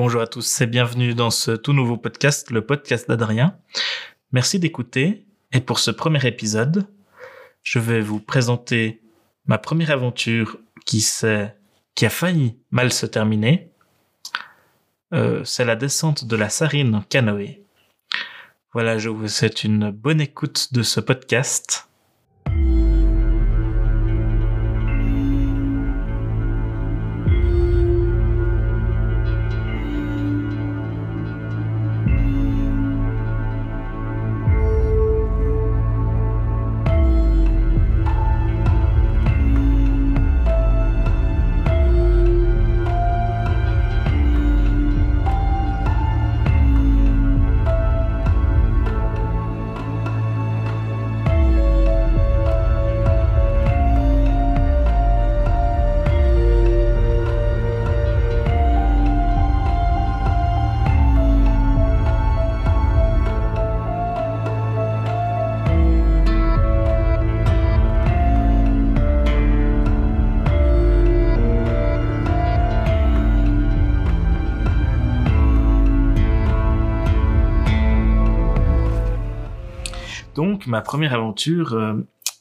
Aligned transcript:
Bonjour 0.00 0.22
à 0.22 0.28
tous 0.28 0.60
et 0.60 0.68
bienvenue 0.68 1.12
dans 1.12 1.30
ce 1.30 1.50
tout 1.50 1.72
nouveau 1.72 1.96
podcast, 1.96 2.52
le 2.52 2.64
podcast 2.64 3.08
d'Adrien. 3.08 3.58
Merci 4.30 4.60
d'écouter 4.60 5.26
et 5.50 5.60
pour 5.60 5.80
ce 5.80 5.90
premier 5.90 6.24
épisode, 6.24 6.86
je 7.64 7.80
vais 7.80 8.00
vous 8.00 8.20
présenter 8.20 9.02
ma 9.46 9.58
première 9.58 9.90
aventure 9.90 10.56
qui 10.84 11.04
a 11.26 12.10
failli 12.10 12.56
mal 12.70 12.92
se 12.92 13.06
terminer. 13.06 13.72
Euh, 15.14 15.42
c'est 15.42 15.64
la 15.64 15.74
descente 15.74 16.26
de 16.26 16.36
la 16.36 16.48
Sarine 16.48 16.94
en 16.94 17.02
canoë. 17.02 17.64
Voilà, 18.72 18.98
je 18.98 19.08
vous 19.08 19.26
souhaite 19.26 19.64
une 19.64 19.90
bonne 19.90 20.20
écoute 20.20 20.72
de 20.72 20.84
ce 20.84 21.00
podcast. 21.00 21.88
Donc, 80.38 80.68
ma 80.68 80.82
première 80.82 81.14
aventure 81.14 81.72
euh, 81.72 81.94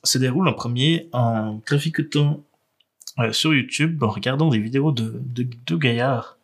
se 0.03 0.19
déroule 0.19 0.47
en 0.47 0.53
premier 0.53 1.09
en 1.13 1.55
graphicotant 1.65 2.43
euh, 3.17 3.33
sur 3.33 3.55
YouTube, 3.55 4.03
en 4.03 4.09
regardant 4.09 4.49
des 4.49 4.59
vidéos 4.59 4.91
de 4.91 5.19
deux 5.65 5.77
gaillards 5.79 6.37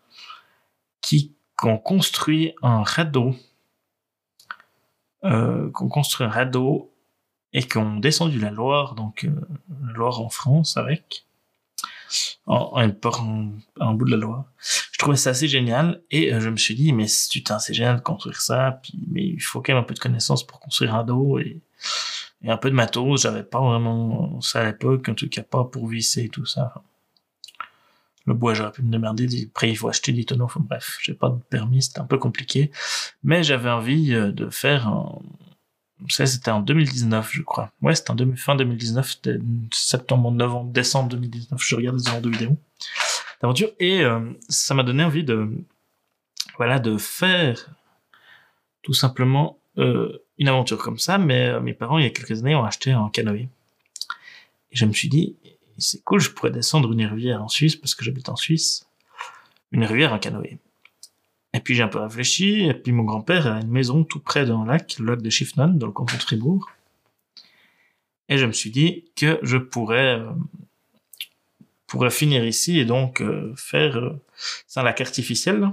qui, 1.02 1.32
ont 1.62 1.78
construit 1.78 2.56
un 2.64 2.82
radeau, 2.82 3.36
euh, 5.26 5.70
qui 5.70 5.84
ont 5.84 5.90
construit 5.90 6.26
un 6.26 6.32
radeau 6.32 6.92
et 7.54 7.62
qui 7.62 7.78
ont 7.78 8.00
descendu 8.00 8.40
la 8.40 8.50
Loire, 8.50 8.96
donc 8.96 9.30
la 9.86 9.94
Loire 9.94 10.22
en 10.22 10.30
France 10.30 10.76
avec, 10.76 11.28
en, 12.46 12.72
en, 12.76 13.52
en, 13.80 13.94
bout 13.94 14.06
de 14.06 14.12
la 14.12 14.18
Loire. 14.18 14.46
Je 14.92 14.98
trouvais 14.98 15.18
ça 15.18 15.32
assez 15.32 15.48
génial 15.48 16.02
et 16.12 16.32
je 16.40 16.50
me 16.50 16.58
suis 16.58 16.76
dit 16.76 16.94
mais 16.94 17.08
putain 17.32 17.60
c'est 17.60 17.74
génial 17.74 17.98
de 17.98 18.02
construire 18.02 18.42
ça, 18.42 18.80
puis 18.84 18.94
mais 19.10 19.26
il 19.26 19.42
faut 19.42 19.62
quand 19.62 19.74
même 19.74 19.84
un 19.84 19.86
peu 19.86 19.94
de 19.94 20.00
connaissances 20.00 20.46
pour 20.46 20.60
construire 20.60 20.94
un 20.94 20.98
radeau 20.98 21.40
et 21.40 21.62
un 22.46 22.58
peu 22.58 22.70
de 22.70 22.76
matos. 22.76 23.22
J'avais 23.22 23.44
pas 23.44 23.60
vraiment 23.60 24.42
ça 24.42 24.62
à 24.62 24.66
l'époque, 24.66 25.10
en 25.10 25.16
tout 25.16 25.30
cas 25.30 25.44
pas 25.44 25.64
pour 25.66 25.88
visser 25.88 26.24
et 26.24 26.30
tout 26.30 26.46
ça. 26.46 26.74
Le 28.26 28.34
bois, 28.34 28.54
j'aurais 28.54 28.72
pu 28.72 28.84
me 28.84 28.92
démerder. 28.92 29.28
Après, 29.50 29.70
il 29.70 29.76
faut 29.76 29.90
acheter 29.90 30.14
des 30.14 30.24
tonneaux. 30.24 30.46
Enfin, 30.46 30.62
bref, 30.62 30.98
j'ai 31.02 31.14
pas 31.14 31.30
de 31.30 31.40
permis, 31.50 31.82
c'était 31.82 32.00
un 32.00 32.06
peu 32.06 32.18
compliqué. 32.18 32.72
Mais 33.24 33.44
j'avais 33.44 33.70
envie 33.70 34.14
euh, 34.14 34.32
de 34.32 34.50
faire 34.50 34.88
un... 34.88 35.20
Ça, 36.10 36.26
c'était 36.26 36.52
en 36.52 36.60
2019, 36.60 37.30
je 37.32 37.42
crois. 37.42 37.72
Ouais, 37.82 37.96
c'était 37.96 38.12
en 38.12 38.36
fin 38.36 38.56
2019, 38.56 39.12
c'était 39.12 39.38
septembre, 39.72 40.32
novembre, 40.32 40.72
décembre 40.72 41.10
2019. 41.10 41.62
Je 41.64 41.76
regarde 41.76 41.98
des 41.98 42.22
de 42.22 42.30
vidéos 42.30 42.58
d'aventure. 43.42 43.70
Et 43.80 44.02
euh, 44.02 44.20
ça 44.50 44.74
m'a 44.74 44.84
donné 44.84 45.04
envie 45.04 45.24
de... 45.24 45.50
Voilà, 46.58 46.80
de 46.80 46.98
faire 46.98 47.70
tout 48.84 48.94
simplement 48.94 49.58
euh, 49.78 50.20
une 50.38 50.50
aventure 50.50 50.78
comme 50.78 51.00
ça, 51.00 51.18
mais 51.18 51.48
euh, 51.48 51.60
mes 51.60 51.74
parents, 51.74 51.98
il 51.98 52.04
y 52.04 52.08
a 52.08 52.12
quelques 52.12 52.40
années, 52.40 52.56
ont 52.56 52.64
acheté 52.64 52.92
un 52.92 53.10
canoë. 53.10 53.48
Et 54.72 54.76
je 54.76 54.86
me 54.86 54.94
suis 54.94 55.10
dit, 55.10 55.36
c'est 55.78 56.04
cool, 56.04 56.20
je 56.20 56.30
pourrais 56.30 56.52
descendre 56.52 56.92
une 56.92 57.06
rivière 57.06 57.42
en 57.42 57.48
Suisse, 57.48 57.76
parce 57.76 57.96
que 57.96 58.06
j'habite 58.06 58.30
en 58.30 58.36
Suisse. 58.36 58.88
Une 59.72 59.86
rivière 59.86 60.14
en 60.14 60.20
canoë. 60.20 60.60
Et 61.54 61.60
puis 61.60 61.76
j'ai 61.76 61.84
un 61.84 61.88
peu 61.88 62.00
réfléchi, 62.00 62.62
et 62.62 62.74
puis 62.74 62.92
mon 62.92 63.04
grand-père 63.04 63.48
a 63.48 63.62
une 63.62 63.70
maison 63.70 64.04
tout 64.04 64.20
près 64.20 64.46
d'un 64.46 64.66
lac, 64.66 64.98
le 65.00 65.12
lac 65.12 65.22
de 65.22 65.30
Schiffnon, 65.30 65.70
dans 65.70 65.86
le 65.86 65.94
canton 65.94 66.16
de 66.16 66.22
Fribourg. 66.22 66.72
Et 68.30 68.38
je 68.38 68.46
me 68.46 68.52
suis 68.52 68.72
dit 68.72 69.06
que 69.16 69.40
je 69.44 69.58
pourrais, 69.58 70.20
euh, 70.20 70.32
pourrais 71.86 72.10
finir 72.10 72.44
ici 72.46 72.80
et 72.80 72.86
donc 72.86 73.22
euh, 73.22 73.54
faire... 73.56 73.98
Euh, 73.98 74.22
c'est 74.66 74.80
un 74.80 74.84
lac 74.84 75.00
artificiel, 75.02 75.70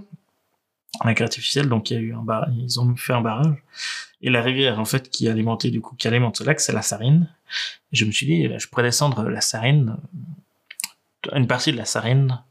un 1.01 1.07
lac 1.07 1.21
artificiel, 1.21 1.69
donc 1.69 1.91
il 1.91 1.95
y 1.95 1.97
a 1.97 2.01
eu 2.01 2.15
un 2.15 2.23
bar... 2.23 2.49
ils 2.51 2.79
ont 2.79 2.95
fait 2.97 3.15
un 3.15 3.23
barrage. 3.23 3.57
Et 4.21 4.29
la 4.29 4.43
rivière, 4.43 4.79
en 4.79 4.85
fait, 4.85 5.09
qui 5.09 5.29
alimentait, 5.29 5.71
du 5.71 5.81
coup, 5.81 5.97
qui 5.97 6.07
alimente 6.09 6.37
ce 6.37 6.45
lac, 6.45 6.61
c'est 6.61 6.75
la 6.75 6.83
Sarine. 6.83 7.33
Et 7.93 7.97
je 7.97 8.05
me 8.05 8.11
suis 8.11 8.27
dit, 8.27 8.51
je 8.59 8.69
pourrais 8.69 8.83
descendre 8.83 9.23
la 9.31 9.41
Sarine, 9.41 9.97
une 11.33 11.47
partie 11.47 11.73
de 11.73 11.79
la 11.79 11.87
Sarine. 11.87 12.43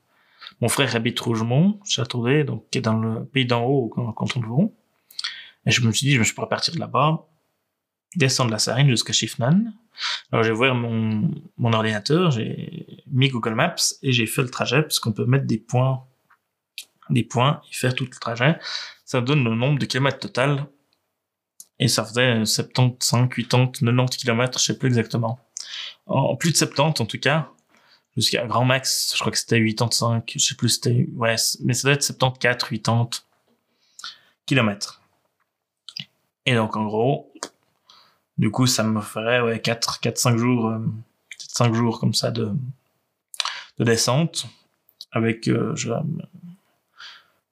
Mon 0.62 0.70
frère 0.70 0.96
habite 0.96 1.20
Rougemont, 1.20 1.80
Châteaudet, 1.86 2.44
donc, 2.44 2.70
qui 2.70 2.80
est 2.80 2.82
dans 2.82 2.98
le 2.98 3.26
pays 3.26 3.46
d'en 3.46 3.64
haut, 3.64 3.90
quand 3.90 4.12
canton 4.14 4.40
de 4.40 4.46
Vaud. 4.46 4.76
Et 5.66 5.72
je 5.72 5.82
me 5.82 5.92
suis 5.92 6.08
dit, 6.08 6.24
je 6.24 6.34
pourrais 6.34 6.50
partir 6.50 6.74
de 6.74 6.80
là-bas, 6.80 7.26
descendre 8.16 8.52
la 8.52 8.60
Sarine 8.60 8.90
jusqu'à 8.90 9.14
Schiffnan. 9.14 9.74
Alors, 10.32 10.44
j'ai 10.44 10.52
ouvert 10.52 10.76
mon, 10.76 11.32
mon 11.58 11.74
ordinateur, 11.74 12.32
j'ai 12.32 13.04
mis 13.08 13.30
Google 13.30 13.56
Maps 13.56 13.76
et 14.02 14.12
j'ai 14.12 14.26
fait 14.26 14.42
le 14.42 14.50
trajet, 14.50 14.82
parce 14.82 15.00
qu'on 15.00 15.12
peut 15.12 15.26
mettre 15.26 15.46
des 15.46 15.58
points, 15.58 16.04
des 17.10 17.24
points 17.24 17.62
et 17.70 17.74
faire 17.74 17.94
tout 17.94 18.06
le 18.06 18.18
trajet. 18.18 18.58
Ça 19.06 19.22
donne 19.22 19.44
le 19.44 19.56
nombre 19.56 19.80
de 19.80 19.86
kilomètres 19.86 20.20
total 20.20 20.68
et 21.80 21.88
ça 21.88 22.04
faisait 22.04 22.46
75, 22.46 23.30
80, 23.30 23.72
90 23.80 24.18
km, 24.18 24.60
je 24.60 24.64
sais 24.66 24.78
plus 24.78 24.88
exactement. 24.88 25.40
En 26.06 26.36
plus 26.36 26.52
de 26.52 26.58
70 26.58 27.02
en 27.02 27.06
tout 27.06 27.20
cas, 27.20 27.52
jusqu'à 28.20 28.46
grand 28.46 28.66
max, 28.66 29.14
je 29.16 29.20
crois 29.20 29.32
que 29.32 29.38
c'était 29.38 29.64
85, 29.64 30.34
je 30.36 30.40
sais 30.40 30.56
plus 30.56 30.70
c'était, 30.70 31.08
ouais, 31.16 31.36
mais 31.62 31.74
ça 31.74 31.88
doit 31.88 31.94
être 31.94 32.04
74, 32.04 32.70
80 32.70 33.10
km. 34.46 35.02
Et 36.46 36.56
donc 36.56 36.76
en 36.76 36.86
gros, 36.86 37.32
du 38.38 38.52
coup 38.52 38.68
ça 38.68 38.84
me 38.84 39.02
ferait 39.02 39.42
ouais 39.42 39.62
4 39.62 40.00
4 40.02 40.18
5 40.18 40.38
jours 40.38 40.68
euh, 40.68 40.80
5 41.38 41.74
jours 41.74 42.00
comme 42.00 42.14
ça 42.14 42.32
de 42.32 42.52
de 43.78 43.84
descente 43.84 44.48
avec 45.12 45.48
euh, 45.48 45.76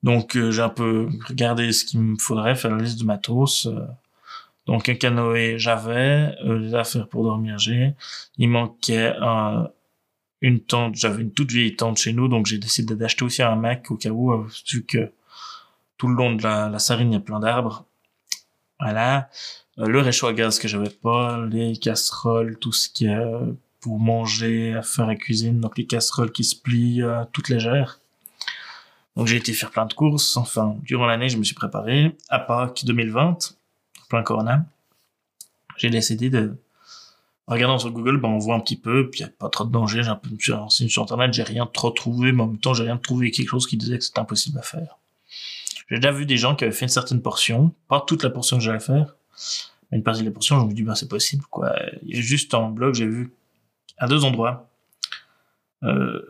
donc 0.04 0.36
euh, 0.36 0.52
j'ai 0.52 0.62
un 0.62 0.70
peu 0.70 1.10
regardé 1.28 1.72
ce 1.72 1.86
qu'il 1.86 2.02
me 2.02 2.18
faudrait 2.18 2.56
faire 2.56 2.72
la 2.72 2.82
liste 2.84 3.00
de 3.00 3.06
matos 3.06 3.68
euh, 3.68 3.86
donc 4.68 4.90
un 4.90 4.96
canoë, 4.96 5.58
j'avais 5.58 6.36
euh, 6.46 6.60
des 6.60 6.76
affaires 6.76 7.08
pour 7.08 7.24
dormir, 7.24 7.58
j'ai. 7.58 7.94
Il 8.38 8.50
manquait 8.50 9.14
un, 9.20 9.70
une 10.42 10.60
tente, 10.60 10.96
j'avais 10.96 11.24
une 11.24 11.32
toute 11.32 11.52
vieille 11.52 11.76
tente 11.76 11.98
chez 11.98 12.14
nous, 12.14 12.28
donc 12.28 12.46
j'ai 12.46 12.58
décidé 12.58 12.96
d'acheter 12.96 13.26
aussi 13.26 13.42
un 13.42 13.56
Mac 13.56 13.90
au 13.92 13.96
cas 13.96 14.10
où, 14.10 14.32
euh, 14.32 14.48
vu 14.72 14.86
que 14.86 15.12
tout 15.98 16.08
le 16.08 16.16
long 16.16 16.36
de 16.36 16.44
la, 16.44 16.78
sarine, 16.80 17.12
il 17.12 17.14
y 17.14 17.18
a 17.18 17.22
plein 17.22 17.40
d'arbres. 17.40 17.86
Voilà. 18.80 19.30
Euh, 19.80 19.88
le 19.88 20.00
réchaud 20.00 20.28
à 20.28 20.34
gaz 20.34 20.60
que 20.60 20.68
j'avais 20.68 20.90
pas, 20.90 21.46
les 21.48 21.76
casseroles, 21.78 22.58
tout 22.60 22.72
ce 22.72 22.90
qui 22.90 23.08
est 23.08 23.18
pour 23.80 24.00
manger, 24.00 24.74
à 24.74 24.84
faire 24.84 25.08
la 25.08 25.16
cuisine, 25.16 25.60
donc 25.60 25.78
les 25.78 25.86
casseroles 25.86 26.32
qui 26.32 26.44
se 26.44 26.56
plient, 26.56 27.02
toutes 27.32 27.50
légères. 27.50 28.00
Donc 29.16 29.26
j'ai 29.26 29.38
été 29.38 29.54
faire 29.54 29.72
plein 29.72 29.86
de 29.86 29.94
courses. 29.94 30.38
Enfin, 30.38 30.78
durant 30.84 31.08
l'année, 31.08 31.30
je 31.30 31.38
me 31.38 31.44
suis 31.44 31.56
préparé. 31.56 32.16
À 32.30 32.40
Pâques 32.40 32.86
2020, 32.86 33.56
plein 34.10 34.22
Corona, 34.22 34.66
j'ai 35.78 35.90
décidé 35.90 36.30
de, 36.30 36.56
en 37.48 37.54
regardant 37.54 37.80
sur 37.80 37.92
Google, 37.92 38.18
ben, 38.18 38.28
on 38.28 38.40
voit 38.40 38.56
un 38.56 38.60
petit 38.60 38.76
peu, 38.76 39.10
puis 39.10 39.22
il 39.22 39.24
n'y 39.24 39.30
a 39.30 39.32
pas 39.32 39.50
trop 39.50 39.64
de 39.64 39.72
danger, 39.72 40.04
j'ai 40.04 40.10
un 40.10 40.16
peu, 40.16 40.30
suis 40.70 40.90
sur 40.90 41.04
Internet, 41.04 41.34
j'ai 41.34 41.44
rien 41.44 41.66
trop 41.66 41.92
trouvé, 41.92 42.34
mais 42.34 42.44
en 42.44 42.48
même 42.48 42.60
temps, 42.60 42.74
j'ai 42.74 42.84
rien 42.84 42.98
trouvé 42.98 43.32
quelque 43.32 43.48
chose 43.48 43.68
qui 43.68 43.78
disait 43.78 43.98
que 43.98 44.04
c'était 44.04 44.20
impossible 44.20 44.60
à 44.60 44.62
faire. 44.62 44.98
J'ai 45.90 45.96
déjà 45.96 46.12
vu 46.12 46.26
des 46.26 46.36
gens 46.36 46.56
qui 46.56 46.66
avaient 46.66 46.74
fait 46.74 46.86
une 46.86 46.90
certaine 46.90 47.22
portion, 47.22 47.74
pas 47.88 48.04
toute 48.06 48.24
la 48.24 48.30
portion 48.30 48.58
que 48.58 48.64
j'allais 48.64 48.82
faire, 48.82 49.16
mais 49.90 49.98
une 49.98 50.04
partie 50.04 50.22
de 50.22 50.26
la 50.26 50.32
portion, 50.32 50.60
je 50.60 50.66
me 50.66 50.74
dis, 50.74 50.84
ben, 50.84 50.96
c'est 50.96 51.08
possible, 51.08 51.46
quoi. 51.50 51.74
Juste 52.10 52.54
en 52.54 52.70
blog, 52.70 52.94
j'ai 52.96 53.08
vu, 53.08 53.32
à 53.98 54.08
deux 54.08 54.26
endroits, 54.26 54.70
euh, 55.84 56.22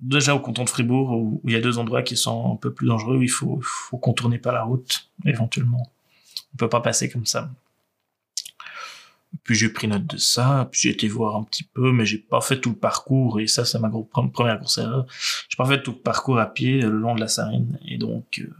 déjà 0.00 0.34
au 0.34 0.40
canton 0.40 0.64
de 0.64 0.68
Fribourg, 0.68 1.10
où, 1.12 1.40
il 1.44 1.52
y 1.52 1.56
a 1.56 1.60
deux 1.62 1.78
endroits 1.78 2.02
qui 2.02 2.18
sont 2.18 2.52
un 2.52 2.56
peu 2.56 2.70
plus 2.70 2.86
dangereux, 2.86 3.16
où 3.16 3.22
il 3.22 3.30
faut, 3.30 3.60
faut 3.62 3.96
contourner 3.96 4.38
pas 4.38 4.52
la 4.52 4.64
route, 4.64 5.08
éventuellement. 5.24 5.90
On 6.52 6.56
peut 6.58 6.68
pas 6.68 6.80
passer 6.80 7.08
comme 7.08 7.24
ça. 7.24 7.50
Puis 9.42 9.54
j'ai 9.54 9.68
pris 9.68 9.88
note 9.88 10.06
de 10.06 10.16
ça, 10.16 10.68
puis 10.70 10.80
j'ai 10.82 10.90
été 10.90 11.08
voir 11.08 11.36
un 11.36 11.44
petit 11.44 11.62
peu, 11.62 11.92
mais 11.92 12.04
j'ai 12.04 12.18
pas 12.18 12.40
fait 12.40 12.60
tout 12.60 12.70
le 12.70 12.76
parcours, 12.76 13.40
et 13.40 13.46
ça, 13.46 13.64
c'est 13.64 13.78
ma 13.78 13.90
première 13.90 14.58
grosse 14.58 14.78
erreur. 14.78 15.06
J'ai 15.48 15.56
pas 15.56 15.66
fait 15.66 15.82
tout 15.82 15.92
le 15.92 15.98
parcours 15.98 16.38
à 16.38 16.46
pied 16.46 16.80
le 16.80 16.90
long 16.90 17.14
de 17.14 17.20
la 17.20 17.28
Sarine, 17.28 17.78
et 17.86 17.98
donc, 17.98 18.40
euh, 18.40 18.50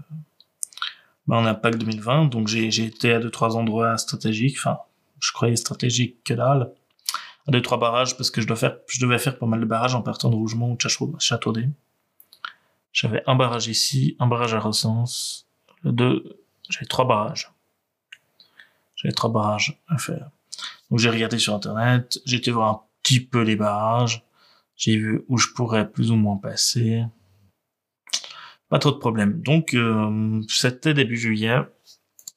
ben, 1.27 1.37
on 1.37 1.47
a 1.47 1.55
Pâques 1.55 1.79
2020, 1.79 2.27
donc 2.27 2.49
j'ai, 2.49 2.67
été 2.85 3.13
à 3.13 3.21
deux, 3.21 3.31
trois 3.31 3.57
endroits 3.57 3.97
stratégiques, 3.99 4.57
enfin, 4.59 4.79
je 5.21 5.33
croyais 5.33 5.57
stratégiques 5.57 6.23
que 6.25 6.35
dalle, 6.35 6.73
à 7.47 7.51
deux, 7.51 7.63
trois 7.63 7.79
barrages, 7.79 8.17
parce 8.17 8.31
que 8.31 8.41
je 8.41 8.47
dois 8.47 8.57
faire, 8.57 8.77
je 8.89 9.01
devais 9.01 9.19
faire 9.19 9.39
pas 9.39 9.47
mal 9.47 9.61
de 9.61 9.67
barrages 9.67 9.95
en 9.95 10.03
partant 10.03 10.31
de 10.31 10.37
Rougemont 10.37 10.73
ou 10.73 10.77
de. 11.53 11.69
J'avais 12.93 13.23
un 13.27 13.37
barrage 13.37 13.69
ici, 13.69 14.17
un 14.19 14.27
barrage 14.27 14.55
à 14.55 14.61
le 15.83 15.93
deux, 15.93 16.41
j'avais 16.69 16.87
trois 16.87 17.07
barrages. 17.07 17.51
J'avais 18.97 19.15
trois 19.15 19.31
barrages 19.31 19.81
à 19.89 19.97
faire. 19.99 20.31
Donc 20.91 20.99
j'ai 20.99 21.11
regardé 21.11 21.39
sur 21.39 21.55
internet, 21.55 22.19
j'ai 22.25 22.37
été 22.37 22.51
voir 22.51 22.69
un 22.71 22.81
petit 23.03 23.21
peu 23.21 23.43
les 23.43 23.57
barrages, 23.57 24.25
j'ai 24.77 24.97
vu 24.97 25.25
où 25.29 25.39
je 25.39 25.49
pourrais 25.55 25.91
plus 25.91 26.11
ou 26.11 26.17
moins 26.17 26.37
passer. 26.37 27.05
Pas 28.69 28.79
trop 28.79 28.93
de 28.93 28.99
problèmes. 28.99 29.41
Donc 29.43 29.75
euh, 29.75 30.41
c'était 30.49 30.95
début 30.95 31.17
juillet, 31.17 31.59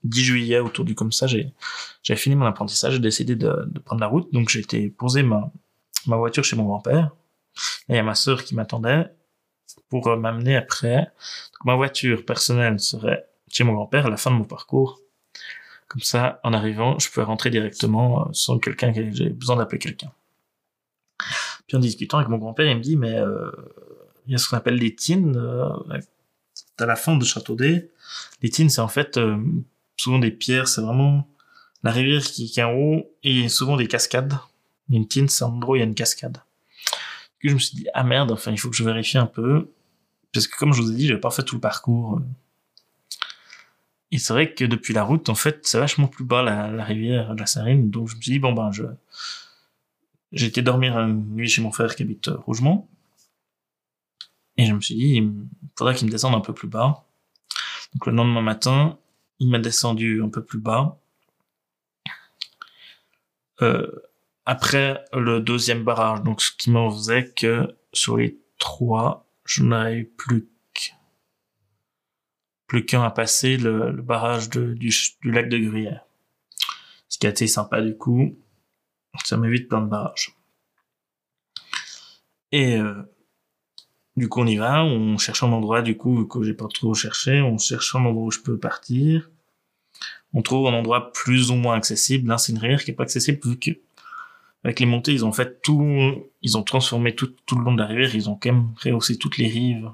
10 0.04 0.24
juillet 0.24 0.60
autour 0.60 0.86
du 0.86 0.96
comme 0.96 1.12
ça, 1.12 1.28
j'ai 1.28 2.16
fini 2.16 2.36
mon 2.36 2.46
apprentissage, 2.46 2.94
j'ai 2.94 3.00
décidé 3.00 3.36
de, 3.36 3.68
prendre 3.86 4.02
la 4.02 4.08
route. 4.08 4.32
Donc 4.34 4.50
j'ai 4.50 4.60
été 4.60 4.90
poser 4.90 5.24
ma 5.24 5.52
voiture 6.06 6.44
chez 6.44 6.56
mon 6.56 6.66
grand-père. 6.66 7.12
Et 7.90 7.94
il 7.94 7.96
y 7.96 8.00
a 8.00 8.04
ma 8.04 8.16
sœur 8.16 8.44
qui 8.44 8.56
m'attendait 8.56 9.06
pour 9.90 10.08
euh, 10.08 10.18
m'amener 10.18 10.56
après. 10.56 11.12
Ma 11.66 11.76
voiture 11.76 12.26
personnelle 12.26 12.80
serait 12.80 13.26
chez 13.48 13.64
mon 13.64 13.74
grand-père 13.74 14.08
à 14.08 14.10
la 14.10 14.18
fin 14.18 14.32
de 14.32 14.36
mon 14.36 14.44
parcours. 14.44 15.00
Comme 15.94 16.02
ça, 16.02 16.40
en 16.44 16.54
arrivant, 16.54 16.98
je 16.98 17.12
peux 17.12 17.22
rentrer 17.22 17.52
directement 17.52 18.22
euh, 18.22 18.30
sans 18.34 18.58
quelqu'un 18.58 18.92
que 18.92 19.12
j'ai 19.12 19.30
besoin 19.30 19.58
d'appeler 19.58 19.78
quelqu'un. 19.78 20.12
Puis 21.68 21.78
en 21.78 21.80
discutant 21.80 22.18
avec 22.18 22.30
mon 22.30 22.40
grand-père, 22.40 22.70
il 22.70 22.78
me 22.78 22.82
dit, 22.82 22.98
mais 22.98 23.16
euh, 23.16 23.52
il 24.26 24.32
y 24.32 24.36
a 24.36 24.38
ce 24.38 24.50
qu'on 24.50 24.58
appelle 24.58 24.76
les 24.76 24.96
tines 24.96 25.38
euh, 25.38 25.70
à 26.78 26.86
la 26.86 26.96
fin 26.96 27.16
de 27.16 27.24
Châteaudet. 27.24 27.92
Les 28.42 28.50
tines, 28.50 28.70
c'est 28.70 28.82
en 28.82 28.88
fait 28.88 29.18
euh, 29.18 29.38
souvent 29.96 30.20
des 30.20 30.32
pierres, 30.32 30.68
c'est 30.68 30.82
vraiment 30.82 31.28
la 31.84 31.92
rivière 31.92 32.22
qui, 32.22 32.52
est 32.56 32.64
en 32.64 32.74
haut 32.74 33.12
et 33.24 33.50
souvent 33.50 33.78
des 33.78 33.88
cascades. 33.88 34.34
Une 34.90 35.08
tine, 35.08 35.30
c'est 35.30 35.44
endroit 35.44 35.74
où 35.74 35.76
il 35.76 35.80
y 35.80 35.82
a 35.82 35.86
une 35.86 35.96
cascade. 35.96 36.38
Puis 37.40 37.50
je 37.50 37.54
me 37.54 37.60
suis 37.60 37.76
dit, 37.76 37.88
ah 37.94 38.04
merde, 38.04 38.32
enfin, 38.32 38.52
il 38.52 38.60
faut 38.60 38.70
que 38.70 38.76
je 38.76 38.84
vérifie 38.84 39.18
un 39.18 39.26
peu. 39.26 39.70
Parce 40.34 40.48
que 40.48 40.58
comme 40.58 40.74
je 40.74 40.82
vous 40.82 40.92
ai 40.92 40.96
dit, 40.96 41.08
j'avais 41.08 41.20
pas 41.20 41.30
fait 41.30 41.44
tout 41.44 41.56
le 41.56 41.62
parcours. 41.62 42.22
Et 44.14 44.20
c'est 44.20 44.32
vrai 44.32 44.54
que 44.54 44.64
depuis 44.64 44.94
la 44.94 45.04
route, 45.04 45.28
en 45.30 45.34
fait, 45.34 45.66
c'est 45.66 45.80
vachement 45.80 46.08
plus 46.08 46.24
bas 46.24 46.44
la, 46.44 46.72
la 46.72 46.84
rivière 46.84 47.34
la 47.34 47.48
Sarine. 47.48 47.90
Donc 47.90 48.10
je 48.10 48.16
me 48.16 48.22
suis 48.22 48.34
dit, 48.34 48.40
bon 48.40 48.54
ben, 48.54 48.72
je... 48.72 48.84
J'ai 50.32 50.46
été 50.46 50.62
dormir 50.62 51.00
une 51.00 51.34
nuit 51.34 51.50
chez 51.50 51.64
mon 51.64 51.72
frère 51.72 51.96
qui 51.96 52.04
habite 52.04 52.28
Rougemont. 52.28 52.88
Et 54.58 54.66
je 54.68 54.74
me 54.74 54.82
suis 54.82 54.94
dit, 54.94 55.16
il 55.16 55.34
faudrait 55.76 55.96
qu'il 55.96 56.06
me 56.06 56.12
descende 56.12 56.36
un 56.36 56.42
peu 56.42 56.54
plus 56.54 56.68
bas. 56.68 57.06
Donc 57.94 58.06
le 58.06 58.14
lendemain 58.14 58.44
matin, 58.44 59.00
il 59.40 59.50
m'a 59.50 59.58
descendu 59.58 60.22
un 60.22 60.30
peu 60.30 60.44
plus 60.44 60.60
bas. 60.60 61.00
Euh, 63.64 63.92
après 64.46 65.04
le 65.12 65.40
deuxième 65.40 65.84
barrage, 65.84 66.22
donc 66.22 66.40
ce 66.44 66.52
qui 66.52 66.70
m'en 66.70 66.92
faisait 66.92 67.32
que 67.32 67.76
sur 67.94 68.18
les 68.18 68.38
trois, 68.60 69.28
je 69.44 69.64
n'avais 69.64 70.04
plus 70.04 70.48
plus 72.74 72.88
qu'un 72.88 73.04
à 73.04 73.12
passer 73.12 73.56
le, 73.56 73.92
barrage 73.92 74.50
du, 74.50 74.92
lac 75.24 75.48
de 75.48 75.60
Gruyère. 75.60 76.08
Ce 77.08 77.20
qui 77.20 77.28
a 77.28 77.30
été 77.30 77.46
sympa 77.46 77.80
du 77.84 77.96
coup, 77.96 78.36
ça 79.24 79.38
m'évite 79.38 79.70
plein 79.70 79.82
de 79.82 79.86
barrages. 79.86 80.36
Et 82.52 82.78
euh, 82.78 83.04
du 84.18 84.28
coup 84.28 84.42
on 84.42 84.48
y 84.48 84.56
va, 84.56 84.84
on 84.84 85.20
cherche 85.20 85.44
un 85.44 85.52
endroit 85.52 85.84
du 85.84 85.98
coup 85.98 86.26
que 86.26 86.42
j'ai 86.42 86.56
pas 86.56 86.66
trop 86.68 86.96
cherché, 86.96 87.42
on 87.42 87.60
cherche 87.60 87.94
un 87.94 88.06
endroit 88.06 88.26
où 88.26 88.32
je 88.32 88.40
peux 88.40 88.58
partir. 88.58 89.30
On 90.34 90.42
trouve 90.42 90.66
un 90.66 90.74
endroit 90.74 91.12
plus 91.12 91.52
ou 91.52 91.56
moins 91.56 91.76
accessible. 91.76 92.28
Là 92.28 92.40
c'est 92.40 92.54
une 92.54 92.58
rivière 92.58 92.84
qui 92.84 92.90
est 92.90 92.96
pas 92.96 93.04
accessible 93.04 93.40
vu 93.46 93.60
que 93.60 93.70
avec 94.64 94.80
les 94.80 94.88
montées 94.88 95.14
ils 95.14 95.26
ont 95.26 95.32
fait 95.32 95.62
tout, 95.62 96.26
ils 96.42 96.58
ont 96.58 96.64
transformé 96.64 97.14
tout, 97.14 97.36
tout 97.46 97.56
le 97.56 97.66
long 97.66 97.76
de 97.76 97.82
la 97.82 97.86
rivière, 97.86 98.16
ils 98.16 98.32
ont 98.32 98.36
quand 98.36 98.52
même 98.52 98.74
rehaussé 98.84 99.20
toutes 99.20 99.38
les 99.38 99.48
rives 99.48 99.92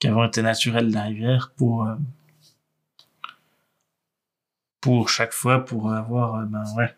qui 0.00 0.08
avant 0.08 0.24
été 0.24 0.42
naturel 0.42 0.88
de 0.88 0.94
la 0.94 1.04
rivière 1.04 1.52
pour 1.56 1.86
euh, 1.86 1.94
pour 4.80 5.10
chaque 5.10 5.32
fois 5.32 5.64
pour 5.64 5.92
avoir 5.92 6.36
euh, 6.36 6.44
ben 6.46 6.64
ouais. 6.76 6.92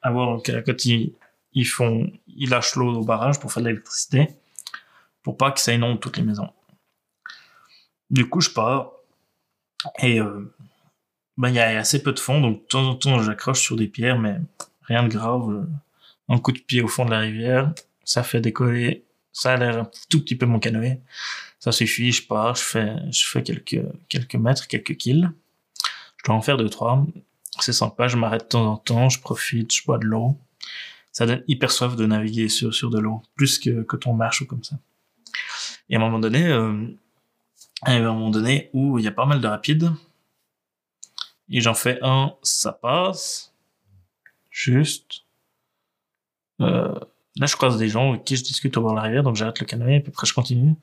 Avoir 0.00 0.40
quand 0.44 0.84
ils, 0.84 1.14
ils 1.54 1.64
font 1.64 2.12
ils 2.28 2.50
lâchent 2.50 2.76
l'eau 2.76 2.94
au 2.94 3.04
barrage 3.04 3.40
pour 3.40 3.52
faire 3.52 3.62
de 3.62 3.68
l'électricité 3.68 4.28
pour 5.22 5.36
pas 5.36 5.50
que 5.50 5.60
ça 5.60 5.72
inonde 5.72 5.98
toutes 5.98 6.18
les 6.18 6.22
maisons. 6.22 6.52
Du 8.10 8.28
coup 8.28 8.40
je 8.40 8.50
pars 8.50 8.92
et 9.98 10.20
euh, 10.20 10.54
ben 11.38 11.48
il 11.48 11.54
y 11.54 11.58
a 11.58 11.78
assez 11.78 12.02
peu 12.02 12.12
de 12.12 12.20
fond 12.20 12.40
donc 12.40 12.60
de 12.60 12.66
temps 12.66 12.86
en 12.86 12.94
temps 12.94 13.22
j'accroche 13.22 13.60
sur 13.60 13.76
des 13.76 13.88
pierres 13.88 14.18
mais 14.18 14.38
rien 14.82 15.02
de 15.02 15.08
grave. 15.08 15.66
Un 16.28 16.38
coup 16.38 16.52
de 16.52 16.58
pied 16.58 16.82
au 16.82 16.88
fond 16.88 17.06
de 17.06 17.10
la 17.10 17.20
rivière 17.20 17.72
ça 18.04 18.22
fait 18.22 18.42
décoller 18.42 19.07
ça 19.32 19.52
a 19.52 19.56
l'air 19.56 19.78
un 19.78 19.90
tout 20.08 20.20
petit 20.20 20.36
peu 20.36 20.46
mon 20.46 20.58
canoë 20.58 21.00
ça 21.58 21.72
suffit, 21.72 22.12
je 22.12 22.26
pars, 22.26 22.54
je 22.54 22.62
fais, 23.26 23.42
quelques, 23.42 23.82
quelques 24.08 24.36
mètres, 24.36 24.68
quelques 24.68 24.96
kills. 24.96 25.30
Je 26.16 26.24
dois 26.24 26.36
en 26.36 26.40
faire 26.40 26.56
deux, 26.56 26.68
trois. 26.68 27.04
C'est 27.60 27.72
sympa, 27.72 28.06
je 28.06 28.16
m'arrête 28.16 28.42
de 28.42 28.48
temps 28.48 28.72
en 28.72 28.76
temps, 28.76 29.08
je 29.08 29.20
profite, 29.20 29.74
je 29.74 29.84
bois 29.84 29.98
de 29.98 30.04
l'eau. 30.04 30.38
Ça 31.10 31.26
donne 31.26 31.42
hyper 31.48 31.72
soif 31.72 31.96
de 31.96 32.06
naviguer 32.06 32.48
sur, 32.48 32.72
sur 32.72 32.90
de 32.90 32.98
l'eau, 33.00 33.22
plus 33.34 33.58
que 33.58 33.82
quand 33.82 34.06
on 34.06 34.12
marche 34.12 34.42
ou 34.42 34.46
comme 34.46 34.62
ça. 34.62 34.78
Et 35.88 35.96
à 35.96 35.98
un 35.98 36.00
moment 36.00 36.20
donné, 36.20 36.46
euh, 36.46 36.86
a 37.82 37.92
un 37.92 38.00
moment 38.00 38.30
donné 38.30 38.70
où 38.72 38.98
il 38.98 39.04
y 39.04 39.08
a 39.08 39.12
pas 39.12 39.26
mal 39.26 39.40
de 39.40 39.48
rapides. 39.48 39.90
Et 41.50 41.60
j'en 41.60 41.74
fais 41.74 41.98
un, 42.02 42.34
ça 42.42 42.72
passe. 42.72 43.52
Juste. 44.50 45.24
Euh, 46.60 46.94
Là, 47.38 47.46
je 47.46 47.56
croise 47.56 47.78
des 47.78 47.88
gens 47.88 48.10
avec 48.10 48.24
qui 48.24 48.36
je 48.36 48.42
discute 48.42 48.76
au 48.76 48.82
bord 48.82 48.90
de 48.92 48.96
la 48.96 49.02
rivière, 49.02 49.22
donc 49.22 49.36
j'arrête 49.36 49.60
le 49.60 49.66
canoë, 49.66 50.00
puis 50.00 50.10
après 50.12 50.26
je 50.26 50.34
continue. 50.34 50.74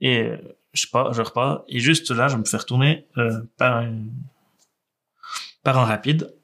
Et 0.00 0.30
je 0.74 0.82
sais 0.82 0.88
pas, 0.92 1.10
je 1.12 1.22
repars. 1.22 1.64
Et 1.68 1.80
juste 1.80 2.10
là, 2.10 2.28
je 2.28 2.36
me 2.36 2.44
fais 2.44 2.58
retourner 2.58 3.06
euh, 3.16 3.40
par, 3.56 3.84
un 5.64 5.84
rapide. 5.84 6.34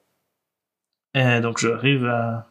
Et 1.14 1.40
donc 1.40 1.58
j'arrive 1.58 2.06
à 2.06 2.48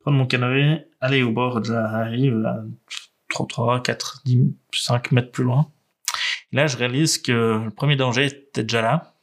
prendre 0.00 0.18
mon 0.18 0.26
canoë, 0.26 0.86
aller 1.00 1.22
au 1.22 1.32
bord 1.32 1.60
de 1.60 1.72
la 1.72 2.04
rive, 2.04 2.44
à 2.46 2.62
3, 3.30 3.46
3, 3.48 3.82
4, 3.82 4.22
10, 4.24 4.52
5 4.72 5.12
mètres 5.12 5.32
plus 5.32 5.44
loin. 5.44 5.70
Et 6.52 6.56
là, 6.56 6.66
je 6.66 6.76
réalise 6.76 7.18
que 7.18 7.60
le 7.64 7.70
premier 7.70 7.96
danger 7.96 8.26
était 8.26 8.62
déjà 8.62 8.82
là. 8.82 9.14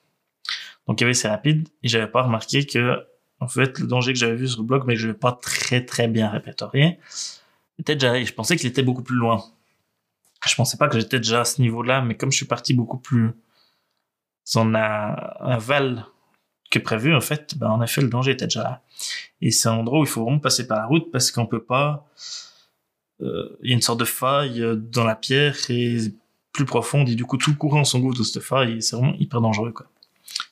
Donc 0.87 0.99
il 0.99 1.03
y 1.03 1.05
avait 1.05 1.13
ces 1.13 1.27
rapides, 1.27 1.67
et 1.83 1.87
j'avais 1.87 2.07
pas 2.07 2.23
remarqué 2.23 2.65
que 2.65 3.05
en 3.39 3.47
fait, 3.47 3.79
le 3.79 3.87
danger 3.87 4.13
que 4.13 4.19
j'avais 4.19 4.35
vu 4.35 4.47
sur 4.47 4.61
le 4.61 4.65
blog, 4.65 4.83
mais 4.87 4.95
que 4.95 4.99
je 4.99 5.07
vais 5.09 5.13
pas 5.13 5.31
très 5.31 5.85
très 5.85 6.07
bien 6.07 6.29
répertorié, 6.29 6.99
était 7.79 7.95
déjà, 7.95 8.21
je 8.21 8.33
pensais 8.33 8.55
qu'il 8.57 8.67
était 8.67 8.83
beaucoup 8.83 9.03
plus 9.03 9.15
loin. 9.15 9.43
Je 10.47 10.55
pensais 10.55 10.77
pas 10.77 10.87
que 10.87 10.99
j'étais 10.99 11.17
déjà 11.17 11.41
à 11.41 11.45
ce 11.45 11.61
niveau-là, 11.61 12.01
mais 12.01 12.15
comme 12.15 12.31
je 12.31 12.37
suis 12.37 12.45
parti 12.45 12.73
beaucoup 12.73 12.97
plus 12.97 13.31
en 14.55 14.73
aval 14.73 16.05
que 16.71 16.79
prévu, 16.79 17.15
en 17.15 17.21
fait, 17.21 17.57
ben, 17.57 17.69
en 17.69 17.81
effet, 17.81 18.01
le 18.01 18.09
danger 18.09 18.31
était 18.31 18.45
déjà 18.45 18.63
là. 18.63 18.81
Et 19.41 19.51
c'est 19.51 19.69
un 19.69 19.73
endroit 19.73 19.99
où 19.99 20.03
il 20.03 20.09
faut 20.09 20.23
vraiment 20.23 20.39
passer 20.39 20.67
par 20.67 20.77
la 20.77 20.85
route 20.85 21.11
parce 21.11 21.31
qu'on 21.31 21.45
peut 21.45 21.63
pas, 21.63 22.07
euh, 23.21 23.57
il 23.61 23.69
y 23.69 23.73
a 23.73 23.75
une 23.75 23.81
sorte 23.81 23.99
de 23.99 24.05
faille 24.05 24.63
dans 24.75 25.03
la 25.03 25.15
pierre 25.15 25.55
et 25.69 25.97
plus 26.51 26.65
profonde 26.65 27.07
et 27.07 27.15
du 27.15 27.23
coup 27.23 27.37
tout 27.37 27.51
le 27.51 27.55
courant 27.55 27.83
s'engouffre 27.83 28.17
dans 28.17 28.23
cette 28.23 28.41
faille 28.41 28.81
c'est 28.81 28.95
vraiment 28.95 29.13
hyper 29.19 29.41
dangereux, 29.41 29.71
quoi. 29.71 29.85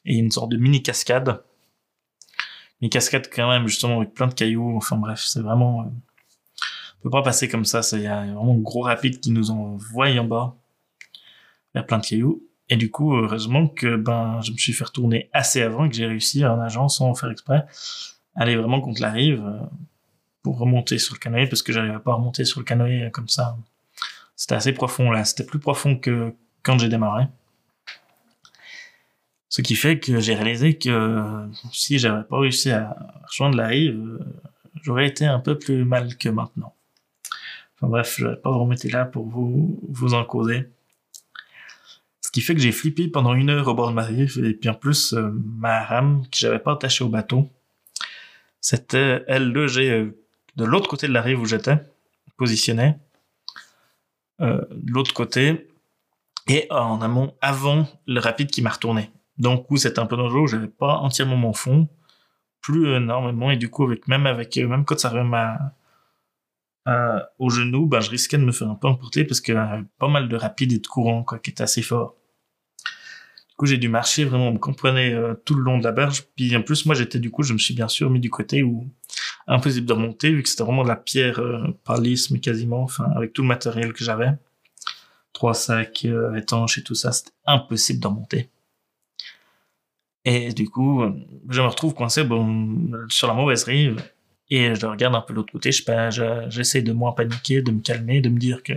Et 0.05 0.11
il 0.11 0.15
y 0.17 0.19
a 0.19 0.23
une 0.23 0.31
sorte 0.31 0.51
de 0.51 0.57
mini 0.57 0.83
cascade 0.83 1.41
une 2.81 2.89
cascade 2.89 3.29
quand 3.33 3.49
même 3.49 3.67
justement 3.67 3.97
avec 3.97 4.13
plein 4.13 4.27
de 4.27 4.33
cailloux. 4.33 4.75
Enfin 4.77 4.97
bref, 4.97 5.21
c'est 5.25 5.41
vraiment, 5.41 5.81
euh, 5.81 5.85
on 6.99 7.03
peut 7.03 7.09
pas 7.09 7.21
passer 7.21 7.47
comme 7.47 7.65
ça. 7.65 7.81
Il 7.93 8.01
y 8.01 8.07
a 8.07 8.25
vraiment 8.25 8.53
un 8.53 8.59
gros 8.59 8.81
rapide 8.81 9.19
qui 9.19 9.31
nous 9.31 9.51
envoie 9.51 10.09
en 10.09 10.25
bas 10.25 10.55
vers 11.73 11.85
plein 11.85 11.99
de 11.99 12.05
cailloux. 12.05 12.43
Et 12.69 12.77
du 12.77 12.89
coup, 12.89 13.15
heureusement 13.15 13.67
que 13.67 13.95
ben 13.95 14.41
je 14.41 14.51
me 14.51 14.57
suis 14.57 14.73
fait 14.73 14.85
retourner 14.85 15.29
assez 15.33 15.61
avant 15.61 15.85
et 15.85 15.89
que 15.89 15.95
j'ai 15.95 16.07
réussi 16.07 16.45
en 16.45 16.59
agence 16.59 16.97
sans 16.97 17.13
faire 17.13 17.29
exprès 17.29 17.65
aller 18.35 18.55
vraiment 18.55 18.81
contre 18.81 19.01
la 19.01 19.11
rive 19.11 19.43
euh, 19.45 19.65
pour 20.43 20.59
remonter 20.59 20.97
sur 20.99 21.15
le 21.15 21.19
canoë 21.19 21.47
parce 21.47 21.63
que 21.63 21.73
j'arrivais 21.73 21.99
pas 21.99 22.11
à 22.11 22.15
remonter 22.15 22.45
sur 22.45 22.59
le 22.59 22.65
canoë 22.65 23.09
comme 23.11 23.29
ça. 23.29 23.57
C'était 24.35 24.55
assez 24.55 24.73
profond 24.73 25.09
là, 25.09 25.23
c'était 25.23 25.45
plus 25.45 25.59
profond 25.59 25.97
que 25.97 26.33
quand 26.61 26.77
j'ai 26.77 26.89
démarré. 26.89 27.25
Ce 29.55 29.61
qui 29.61 29.77
fait 29.77 29.99
que 29.99 30.19
j'ai 30.19 30.35
réalisé 30.35 30.77
que 30.77 31.47
si 31.71 31.97
j'avais 31.97 32.25
pas 32.25 32.39
réussi 32.39 32.71
à 32.71 32.93
rejoindre 33.25 33.55
la 33.55 33.67
rive, 33.67 34.19
j'aurais 34.81 35.07
été 35.07 35.25
un 35.25 35.39
peu 35.39 35.57
plus 35.57 35.85
mal 35.85 36.17
que 36.17 36.27
maintenant. 36.27 36.75
Enfin 37.73 37.87
bref, 37.87 38.15
je 38.17 38.27
vais 38.27 38.35
pas 38.35 38.51
vous 38.51 38.59
remettre 38.59 38.85
là 38.91 39.05
pour 39.05 39.25
vous, 39.25 39.79
vous 39.87 40.13
en 40.13 40.25
causer. 40.25 40.67
Ce 42.19 42.29
qui 42.31 42.41
fait 42.41 42.53
que 42.53 42.59
j'ai 42.59 42.73
flippé 42.73 43.07
pendant 43.07 43.33
une 43.33 43.49
heure 43.49 43.69
au 43.69 43.73
bord 43.73 43.87
de 43.87 43.93
ma 43.93 44.03
rive, 44.03 44.43
et 44.43 44.55
puis 44.55 44.67
en 44.67 44.73
plus, 44.73 45.13
euh, 45.13 45.31
ma 45.33 45.85
rame 45.85 46.23
que 46.23 46.37
j'avais 46.37 46.59
pas 46.59 46.73
attachée 46.73 47.05
au 47.05 47.09
bateau, 47.09 47.49
C'était 48.59 49.23
elle 49.29 49.53
logée 49.53 49.89
euh, 49.89 50.21
de 50.57 50.65
l'autre 50.65 50.89
côté 50.89 51.07
de 51.07 51.13
la 51.13 51.21
rive 51.21 51.39
où 51.39 51.45
j'étais, 51.45 51.77
positionné. 52.35 52.95
Euh, 54.41 54.65
de 54.69 54.91
l'autre 54.91 55.13
côté, 55.13 55.69
et 56.49 56.67
en 56.71 57.01
amont, 57.01 57.33
avant 57.39 57.87
le 58.05 58.19
rapide 58.19 58.51
qui 58.51 58.61
m'a 58.61 58.71
retourné. 58.71 59.11
Donc, 59.37 59.69
où 59.69 59.77
c'était 59.77 59.99
un 59.99 60.05
peu 60.05 60.17
dangereux, 60.17 60.47
j'avais 60.47 60.67
pas 60.67 60.97
entièrement 60.97 61.35
mon 61.35 61.53
fond, 61.53 61.89
plus 62.61 62.95
énormément, 62.95 63.51
et 63.51 63.57
du 63.57 63.69
coup, 63.69 63.83
avec, 63.83 64.07
même 64.07 64.25
avec, 64.25 64.57
même 64.57 64.85
quand 64.85 64.99
ça 64.99 65.09
arrivait 65.09 65.35
à, 66.85 67.29
au 67.39 67.49
genou, 67.49 67.87
ben, 67.87 67.99
je 67.99 68.09
risquais 68.09 68.37
de 68.37 68.43
me 68.43 68.51
faire 68.51 68.69
un 68.69 68.75
peu 68.75 68.87
emporter 68.87 69.25
parce 69.25 69.41
qu'il 69.41 69.55
y 69.55 69.57
avait 69.57 69.83
pas 69.97 70.07
mal 70.07 70.29
de 70.29 70.35
rapide 70.35 70.71
et 70.73 70.79
de 70.79 70.87
courant, 70.87 71.23
quoi, 71.23 71.39
qui 71.39 71.49
était 71.49 71.63
assez 71.63 71.81
fort. 71.81 72.15
Du 73.49 73.55
coup, 73.57 73.65
j'ai 73.65 73.77
dû 73.77 73.87
marcher 73.87 74.25
vraiment, 74.25 74.51
me 74.51 74.57
comprenait 74.59 75.13
euh, 75.13 75.33
tout 75.45 75.55
le 75.55 75.63
long 75.63 75.77
de 75.77 75.83
la 75.83 75.93
berge. 75.93 76.25
Puis 76.35 76.55
en 76.55 76.61
plus, 76.61 76.85
moi, 76.85 76.93
j'étais 76.93 77.19
du 77.19 77.31
coup, 77.31 77.41
je 77.41 77.53
me 77.53 77.57
suis 77.57 77.73
bien 77.73 77.87
sûr 77.87 78.09
mis 78.09 78.19
du 78.19 78.29
côté 78.29 78.63
où 78.63 78.89
impossible 79.47 79.87
de 79.87 79.93
remonter, 79.93 80.31
vu 80.31 80.43
que 80.43 80.49
c'était 80.49 80.63
vraiment 80.63 80.83
de 80.83 80.89
la 80.89 80.95
pierre 80.95 81.39
euh, 81.39 81.63
par 81.85 82.01
mais 82.01 82.39
quasiment, 82.39 82.83
enfin, 82.83 83.05
avec 83.15 83.33
tout 83.33 83.43
le 83.43 83.47
matériel 83.47 83.93
que 83.93 84.03
j'avais. 84.03 84.31
Trois 85.33 85.53
sacs 85.53 86.05
euh, 86.05 86.35
étanches 86.35 86.77
et 86.79 86.83
tout 86.83 86.95
ça, 86.95 87.11
c'était 87.11 87.31
impossible 87.45 87.99
de 87.99 88.07
remonter. 88.07 88.49
Et 90.25 90.51
du 90.53 90.67
coup, 90.67 91.03
je 91.49 91.61
me 91.61 91.67
retrouve 91.67 91.93
coincé 91.93 92.23
bon, 92.23 92.91
sur 93.09 93.27
la 93.27 93.33
mauvaise 93.33 93.63
rive. 93.63 94.03
Et 94.49 94.75
je 94.75 94.85
regarde 94.85 95.15
un 95.15 95.21
peu 95.21 95.33
l'autre 95.33 95.51
côté, 95.51 95.71
je 95.71 96.45
j'essaie 96.49 96.83
de 96.83 96.91
moins 96.91 97.13
paniquer, 97.13 97.61
de 97.61 97.71
me 97.71 97.79
calmer, 97.79 98.21
de 98.21 98.29
me 98.29 98.37
dire 98.37 98.61
que 98.61 98.73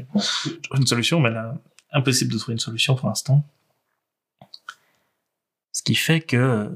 une 0.74 0.86
solution, 0.86 1.20
mais 1.20 1.30
là, 1.30 1.58
impossible 1.92 2.32
de 2.32 2.38
trouver 2.38 2.54
une 2.54 2.58
solution 2.58 2.94
pour 2.94 3.08
l'instant. 3.08 3.44
Ce 5.72 5.82
qui 5.82 5.94
fait 5.94 6.20
que, 6.20 6.70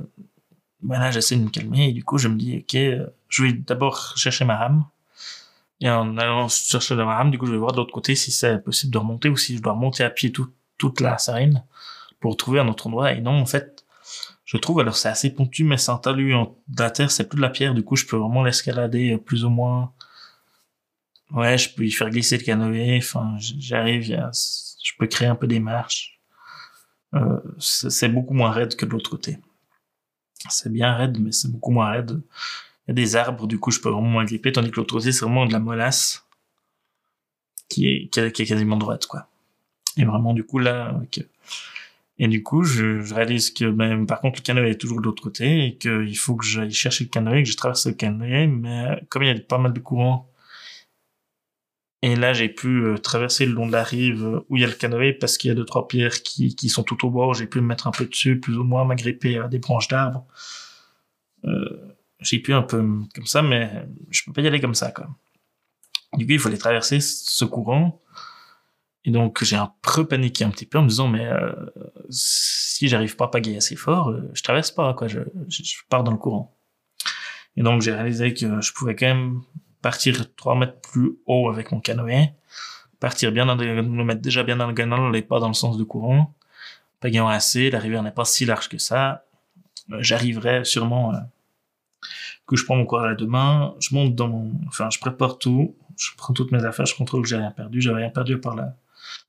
voilà, 0.82 1.10
j'essaie 1.10 1.36
de 1.36 1.42
me 1.42 1.48
calmer 1.48 1.88
et 1.88 1.92
du 1.92 2.04
coup, 2.04 2.18
je 2.18 2.28
me 2.28 2.36
dis, 2.36 2.58
ok, 2.58 3.08
je 3.28 3.42
vais 3.42 3.52
d'abord 3.52 4.16
chercher 4.16 4.44
ma 4.44 4.56
rame. 4.56 4.84
Et 5.80 5.88
en 5.90 6.16
allant 6.18 6.48
chercher 6.48 6.94
ma 6.94 7.16
rame, 7.16 7.30
du 7.30 7.38
coup, 7.38 7.46
je 7.46 7.52
vais 7.52 7.58
voir 7.58 7.72
de 7.72 7.78
l'autre 7.78 7.92
côté 7.92 8.14
si 8.14 8.30
c'est 8.30 8.58
possible 8.62 8.92
de 8.92 8.98
remonter 8.98 9.28
ou 9.28 9.36
si 9.36 9.56
je 9.56 9.62
dois 9.62 9.72
remonter 9.72 10.04
à 10.04 10.10
pied 10.10 10.32
toute 10.32 11.00
la 11.00 11.16
sarine 11.18 11.64
pour 12.20 12.36
trouver 12.36 12.60
un 12.60 12.68
autre 12.68 12.86
endroit. 12.86 13.12
Et 13.12 13.20
non, 13.20 13.40
en 13.40 13.46
fait, 13.46 13.84
je 14.52 14.58
trouve, 14.58 14.80
alors 14.80 14.96
c'est 14.96 15.08
assez 15.08 15.30
ponctu, 15.34 15.64
mais 15.64 15.78
c'est 15.78 15.90
un 15.90 15.96
talus 15.96 16.34
en, 16.34 16.54
la 16.78 16.90
terre, 16.90 17.10
c'est 17.10 17.26
plus 17.26 17.36
de 17.36 17.42
la 17.42 17.48
pierre, 17.48 17.72
du 17.74 17.82
coup, 17.82 17.96
je 17.96 18.04
peux 18.04 18.16
vraiment 18.16 18.44
l'escalader 18.44 19.16
plus 19.16 19.46
ou 19.46 19.50
moins. 19.50 19.94
Ouais, 21.30 21.56
je 21.56 21.70
peux 21.74 21.86
y 21.86 21.90
faire 21.90 22.10
glisser 22.10 22.36
le 22.36 22.44
canoë, 22.44 22.98
enfin, 22.98 23.34
j'arrive, 23.38 24.04
je 24.04 24.92
peux 24.98 25.06
créer 25.06 25.28
un 25.28 25.36
peu 25.36 25.46
des 25.46 25.58
marches. 25.58 26.20
Euh, 27.14 27.40
c'est 27.58 28.10
beaucoup 28.10 28.34
moins 28.34 28.50
raide 28.50 28.76
que 28.76 28.84
de 28.84 28.90
l'autre 28.90 29.08
côté. 29.08 29.38
C'est 30.50 30.70
bien 30.70 30.94
raide, 30.94 31.18
mais 31.18 31.32
c'est 31.32 31.50
beaucoup 31.50 31.70
moins 31.70 31.90
raide. 31.90 32.20
Il 32.86 32.88
y 32.88 32.90
a 32.90 32.94
des 32.94 33.16
arbres, 33.16 33.46
du 33.46 33.58
coup, 33.58 33.70
je 33.70 33.80
peux 33.80 33.88
vraiment 33.88 34.08
moins 34.08 34.24
gripper, 34.26 34.52
tandis 34.52 34.70
que 34.70 34.76
l'autre 34.76 34.94
côté, 34.94 35.12
c'est 35.12 35.24
vraiment 35.24 35.46
de 35.46 35.52
la 35.52 35.60
molasse 35.60 36.26
qui 37.70 37.88
est, 37.88 38.08
qui 38.08 38.20
est, 38.20 38.46
quasiment 38.46 38.76
droite, 38.76 39.06
quoi. 39.06 39.28
Et 39.96 40.04
vraiment, 40.04 40.34
du 40.34 40.44
coup, 40.44 40.58
là, 40.58 41.00
et 42.22 42.28
du 42.28 42.44
coup, 42.44 42.62
je, 42.62 43.12
réalise 43.12 43.50
que, 43.50 43.68
ben, 43.68 44.06
par 44.06 44.20
contre, 44.20 44.38
le 44.38 44.44
canoë 44.44 44.70
est 44.70 44.80
toujours 44.80 45.00
de 45.00 45.06
l'autre 45.06 45.20
côté 45.20 45.66
et 45.66 45.76
qu'il 45.76 46.16
faut 46.16 46.36
que 46.36 46.44
j'aille 46.46 46.70
chercher 46.70 47.02
le 47.02 47.10
canoë, 47.10 47.42
que 47.42 47.48
je 47.48 47.56
traverse 47.56 47.84
le 47.88 47.94
canoë, 47.94 48.46
mais 48.46 49.02
comme 49.08 49.24
il 49.24 49.26
y 49.26 49.36
a 49.36 49.40
pas 49.40 49.58
mal 49.58 49.72
de 49.72 49.80
courant, 49.80 50.30
et 52.00 52.14
là, 52.14 52.32
j'ai 52.32 52.48
pu 52.48 52.84
euh, 52.84 52.96
traverser 52.96 53.44
le 53.44 53.52
long 53.54 53.66
de 53.66 53.72
la 53.72 53.82
rive 53.82 54.40
où 54.48 54.56
il 54.56 54.62
y 54.62 54.64
a 54.64 54.68
le 54.68 54.74
canoë 54.74 55.14
parce 55.14 55.36
qu'il 55.36 55.48
y 55.48 55.50
a 55.50 55.56
deux, 55.56 55.64
trois 55.64 55.88
pierres 55.88 56.22
qui, 56.22 56.54
qui 56.54 56.68
sont 56.68 56.84
tout 56.84 57.04
au 57.04 57.10
bord. 57.10 57.34
J'ai 57.34 57.46
pu 57.48 57.60
me 57.60 57.66
mettre 57.66 57.88
un 57.88 57.90
peu 57.90 58.06
dessus, 58.06 58.38
plus 58.38 58.56
ou 58.56 58.62
moins 58.62 58.84
m'agripper 58.84 59.38
à 59.38 59.48
des 59.48 59.58
branches 59.58 59.88
d'arbres. 59.88 60.24
Euh, 61.44 61.96
j'ai 62.20 62.38
pu 62.38 62.54
un 62.54 62.62
peu 62.62 62.78
comme 63.16 63.26
ça, 63.26 63.42
mais 63.42 63.84
je 64.10 64.22
peux 64.24 64.32
pas 64.32 64.42
y 64.42 64.46
aller 64.46 64.60
comme 64.60 64.76
ça, 64.76 64.92
quoi. 64.92 65.08
Du 66.14 66.24
coup, 66.24 66.32
il 66.32 66.38
fallait 66.38 66.56
traverser 66.56 67.00
ce 67.00 67.44
courant. 67.44 68.00
Et 69.04 69.10
donc, 69.10 69.42
j'ai 69.42 69.56
un 69.56 69.72
peu 69.82 70.06
paniqué 70.06 70.44
un 70.44 70.50
petit 70.50 70.66
peu 70.66 70.78
en 70.78 70.82
me 70.82 70.88
disant, 70.88 71.08
mais 71.08 71.26
euh, 71.26 71.52
si 72.08 72.88
j'arrive 72.88 73.16
pas 73.16 73.24
à 73.24 73.28
pagayer 73.28 73.56
assez 73.56 73.74
fort, 73.74 74.10
euh, 74.10 74.30
je 74.32 74.42
traverse 74.42 74.70
pas, 74.70 74.94
quoi. 74.94 75.08
Je, 75.08 75.20
je, 75.48 75.74
pars 75.88 76.04
dans 76.04 76.12
le 76.12 76.18
courant. 76.18 76.54
Et 77.56 77.62
donc, 77.62 77.82
j'ai 77.82 77.92
réalisé 77.92 78.32
que 78.32 78.60
je 78.60 78.72
pouvais 78.72 78.94
quand 78.94 79.06
même 79.06 79.42
partir 79.82 80.34
3 80.36 80.54
mètres 80.54 80.80
plus 80.80 81.16
haut 81.26 81.48
avec 81.48 81.72
mon 81.72 81.80
canoë, 81.80 82.32
partir 83.00 83.32
bien 83.32 83.46
dans 83.46 83.56
le, 83.56 83.82
me 83.82 84.04
mettre 84.04 84.22
déjà 84.22 84.44
bien 84.44 84.56
dans 84.56 84.68
le 84.68 84.74
canal 84.74 85.14
et 85.16 85.22
pas 85.22 85.40
dans 85.40 85.48
le 85.48 85.54
sens 85.54 85.76
du 85.76 85.84
courant, 85.84 86.32
pagayant 87.00 87.28
assez, 87.28 87.70
la 87.70 87.80
rivière 87.80 88.04
n'est 88.04 88.12
pas 88.12 88.24
si 88.24 88.44
large 88.44 88.68
que 88.68 88.78
ça. 88.78 89.24
Euh, 89.90 89.98
j'arriverai 90.00 90.64
sûrement 90.64 91.12
que 92.46 92.54
je 92.54 92.64
prends 92.64 92.76
mon 92.76 92.86
courage 92.86 93.12
à 93.12 93.14
deux 93.16 93.26
mains, 93.26 93.74
je 93.80 93.94
monte 93.96 94.14
dans 94.14 94.28
mon, 94.28 94.52
enfin, 94.68 94.88
je 94.90 95.00
prépare 95.00 95.38
tout, 95.38 95.74
je 95.96 96.10
prends 96.16 96.32
toutes 96.32 96.52
mes 96.52 96.64
affaires, 96.64 96.86
je 96.86 96.94
contrôle 96.94 97.22
que 97.22 97.28
j'ai 97.28 97.36
rien 97.36 97.50
perdu, 97.50 97.80
j'avais 97.80 98.02
rien 98.02 98.10
perdu 98.10 98.38
par 98.38 98.54
la, 98.54 98.76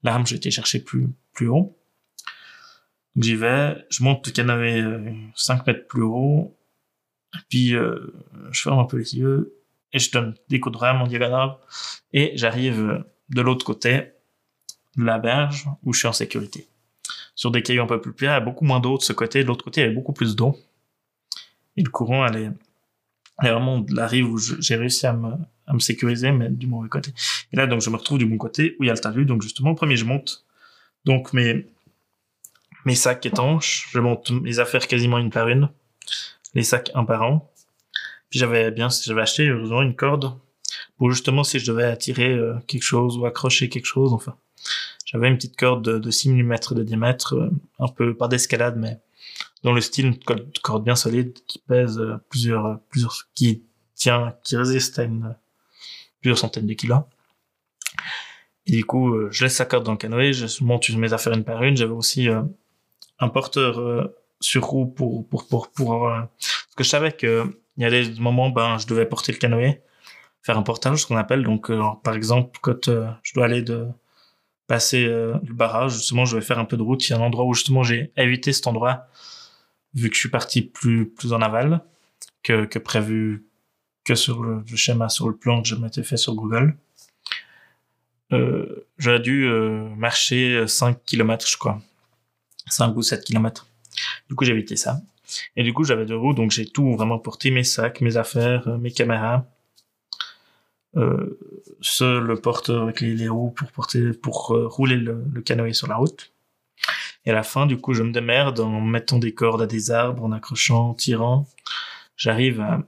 l'arme, 0.04 0.26
j'ai 0.26 0.36
été 0.36 0.52
chercher 0.52 0.80
plus, 0.80 1.08
plus 1.34 1.48
haut. 1.48 1.78
J'y 3.16 3.36
vais, 3.36 3.86
je 3.90 4.04
monte 4.04 4.28
le 4.28 4.34
5 5.36 5.60
euh, 5.60 5.64
mètres 5.68 5.88
plus 5.88 6.02
haut, 6.02 6.58
puis 7.50 7.76
euh, 7.76 8.12
je 8.52 8.62
ferme 8.62 8.80
un 8.80 8.86
peu 8.86 8.98
les 8.98 9.16
yeux, 9.16 9.56
et 9.92 10.00
je 10.00 10.12
donne 10.12 10.36
des 10.50 10.60
coups 10.60 10.74
de 10.74 10.80
rame 10.80 11.02
en 11.02 11.08
diagonale, 11.08 11.56
et 12.12 12.32
j'arrive 12.36 12.80
euh, 12.80 13.00
de 13.30 13.42
l'autre 13.42 13.66
côté 13.66 14.14
de 14.98 15.04
la 15.04 15.20
berge, 15.20 15.68
où 15.84 15.94
je 15.94 16.00
suis 16.00 16.08
en 16.08 16.14
sécurité. 16.14 16.68
Sur 17.36 17.52
des 17.52 17.62
cailloux 17.62 17.84
un 17.84 17.88
peu 17.88 18.02
plus 18.02 18.14
plats, 18.14 18.32
il 18.32 18.34
y 18.34 18.36
a 18.36 18.40
beaucoup 18.40 18.66
moins 18.66 18.80
d'eau 18.80 18.98
de 18.98 19.04
ce 19.04 19.14
côté, 19.14 19.44
de 19.44 19.48
l'autre 19.48 19.64
côté, 19.64 19.82
il 19.82 19.84
y 19.84 19.88
avait 19.88 19.96
beaucoup 19.96 20.14
plus 20.14 20.36
d'eau. 20.36 20.58
Et 21.78 21.84
le 21.84 21.90
courant 21.90 22.24
allait 22.24 22.50
et 23.42 23.50
vraiment 23.50 23.80
de 23.80 23.96
la 23.96 24.08
rive 24.08 24.30
où 24.30 24.38
j'ai 24.38 24.76
réussi 24.76 25.08
à 25.08 25.14
me, 25.14 25.34
à 25.68 25.74
me 25.74 25.80
sécuriser, 25.80 26.32
mais 26.32 26.50
du 26.50 26.68
mauvais 26.68 26.90
côté. 26.90 27.12
Et 27.52 27.56
là, 27.56 27.68
donc, 27.68 27.82
je 27.82 27.90
me 27.90 27.96
retrouve 27.96 28.18
du 28.18 28.26
bon 28.26 28.38
côté 28.38 28.76
où 28.80 28.84
il 28.84 28.88
y 28.88 28.90
a 28.90 28.94
le 28.94 29.00
talus. 29.00 29.26
Donc, 29.26 29.42
justement, 29.42 29.76
premier, 29.76 29.96
je 29.96 30.06
monte. 30.06 30.46
Donc, 31.06 31.34
mes, 31.34 31.66
mes 32.86 32.96
sacs 32.96 33.26
étanches. 33.26 33.90
Je 33.92 34.00
monte 34.00 34.32
mes 34.32 34.60
affaires 34.60 34.88
quasiment 34.88 35.18
une 35.18 35.30
par 35.30 35.48
une. 35.48 35.70
Les 36.54 36.64
sacs 36.64 36.92
un 36.94 37.06
par 37.06 37.24
un. 37.24 37.42
Puis 38.30 38.40
j'avais 38.40 38.72
bien, 38.72 38.90
j'avais 38.90 39.22
acheté, 39.22 39.48
heureusement, 39.48 39.82
une 39.82 39.96
corde 39.96 40.34
pour 40.98 41.12
justement 41.12 41.44
si 41.44 41.60
je 41.60 41.70
devais 41.70 41.84
attirer 41.84 42.34
euh, 42.34 42.56
quelque 42.68 42.84
chose 42.84 43.18
ou 43.18 43.26
accrocher 43.26 43.70
quelque 43.70 43.86
chose, 43.86 44.14
enfin. 44.14 44.36
J'avais 45.06 45.28
une 45.28 45.36
petite 45.36 45.58
corde 45.58 45.84
de, 45.84 46.00
de 46.00 46.10
6 46.10 46.30
mm 46.30 46.56
de 46.72 46.84
diamètre, 46.84 47.36
euh, 47.36 47.52
un 47.78 47.88
peu, 47.88 48.16
pas 48.16 48.28
d'escalade, 48.28 48.78
mais 48.78 49.00
dans 49.62 49.72
le 49.72 49.82
style 49.82 50.08
une 50.08 50.18
corde 50.64 50.84
bien 50.84 50.96
solide 50.96 51.34
qui 51.46 51.60
pèse 51.60 52.00
euh, 52.00 52.16
plusieurs, 52.30 52.80
plusieurs, 52.90 53.28
qui 53.36 53.64
tient, 53.96 54.34
qui 54.44 54.58
résiste 54.58 54.98
à 54.98 55.04
une, 55.04 55.36
plusieurs 56.24 56.40
centaines 56.40 56.66
de 56.66 56.74
kilos. 56.74 57.02
Et 58.66 58.72
du 58.72 58.86
coup, 58.86 59.14
euh, 59.14 59.28
je 59.32 59.44
laisse 59.44 59.56
sa 59.56 59.66
corde 59.66 59.86
dans 59.86 59.92
le 59.92 59.98
canoë, 59.98 60.32
je 60.32 60.64
monte 60.64 60.90
mes 60.92 61.12
affaires 61.12 61.34
une 61.34 61.44
par 61.44 61.62
une. 61.64 61.76
J'avais 61.76 61.92
aussi 61.92 62.30
un 63.20 63.30
porteur 63.30 64.10
sur 64.40 64.64
roue 64.64 64.88
pour 64.88 65.28
pour 65.28 65.48
pour 65.48 65.70
pour 65.72 66.10
parce 66.10 66.76
que 66.76 66.84
je 66.84 66.90
savais 66.90 67.12
que 67.12 67.44
il 67.78 67.84
y 67.84 67.86
a 67.86 67.90
des 67.90 68.20
moments 68.20 68.50
ben 68.50 68.78
je 68.78 68.88
devais 68.88 69.06
porter 69.06 69.32
le 69.32 69.38
canoë, 69.38 69.82
faire 70.42 70.58
un 70.58 70.64
portage 70.64 71.02
ce 71.02 71.08
qu'on 71.08 71.18
appelle 71.18 71.44
donc 71.44 71.72
par 72.04 72.16
exemple 72.16 72.60
quand 72.62 72.90
je 73.22 73.34
dois 73.34 73.46
aller 73.46 73.62
de 73.62 73.88
passer 74.68 75.06
le 75.06 75.54
barrage 75.54 75.94
justement 75.94 76.26
je 76.26 76.36
vais 76.36 76.42
faire 76.42 76.60
un 76.60 76.66
peu 76.66 76.76
de 76.76 76.82
route 76.82 77.08
il 77.08 77.12
y 77.12 77.14
a 77.14 77.18
un 77.18 77.22
endroit 77.22 77.46
où 77.46 77.54
justement 77.54 77.84
j'ai 77.84 78.12
évité 78.18 78.52
cet 78.52 78.68
endroit 78.68 79.08
vu 79.94 80.10
que 80.10 80.16
je 80.16 80.20
suis 80.20 80.30
parti 80.30 80.62
plus 80.62 81.10
plus 81.10 81.32
en 81.34 81.42
aval 81.42 81.82
que, 82.44 82.66
que 82.66 82.80
prévu 82.80 83.46
que 84.04 84.16
sur 84.16 84.44
le, 84.44 84.64
schéma, 84.76 85.10
sur 85.10 85.30
le 85.30 85.36
plan 85.36 85.62
que 85.62 85.68
je 85.68 85.76
m'étais 85.76 86.04
fait 86.04 86.18
sur 86.18 86.36
Google. 86.36 86.76
Euh, 88.32 88.88
j'aurais 88.98 89.20
dû 89.20 89.46
euh, 89.46 89.88
marcher 89.96 90.68
5 90.68 91.04
km, 91.06 91.48
je 91.48 91.58
crois. 91.58 91.82
5 92.68 92.96
ou 92.96 93.02
7 93.02 93.24
km. 93.24 93.68
Du 94.30 94.36
coup, 94.36 94.46
j'ai 94.46 94.52
évité 94.52 94.76
ça. 94.76 95.02
Et 95.56 95.64
du 95.64 95.74
coup, 95.74 95.84
j'avais 95.84 96.06
deux 96.06 96.18
roues, 96.18 96.34
donc 96.34 96.52
j'ai 96.52 96.66
tout 96.66 96.94
vraiment 96.96 97.20
porté, 97.20 97.52
mes 97.52 97.64
sacs, 97.64 98.02
mes 98.02 98.18
affaires, 98.18 98.68
euh, 98.68 98.78
mes 98.78 98.92
caméras. 98.92 99.46
Euh, 100.96 101.40
seul 101.82 102.24
le 102.24 102.36
porteur 102.36 102.84
avec 102.84 103.02
les, 103.02 103.16
les, 103.16 103.28
roues 103.28 103.50
pour 103.50 103.72
porter, 103.72 104.14
pour 104.14 104.52
euh, 104.54 104.68
rouler 104.68 104.96
le, 104.96 105.24
le 105.32 105.42
canoë 105.42 105.74
sur 105.74 105.88
la 105.88 105.96
route. 105.96 106.32
Et 107.26 107.32
à 107.32 107.34
la 107.34 107.44
fin, 107.44 107.66
du 107.66 107.78
coup, 107.78 107.94
je 107.94 108.04
me 108.04 108.12
démerde 108.12 108.60
en 108.60 108.82
mettant 108.82 109.18
des 109.18 109.34
cordes 109.34 109.62
à 109.62 109.66
des 109.66 109.92
arbres, 109.92 110.24
en 110.24 110.32
accrochant, 110.32 110.90
en 110.90 110.94
tirant. 110.94 111.48
J'arrive 112.16 112.62
à, 112.62 112.84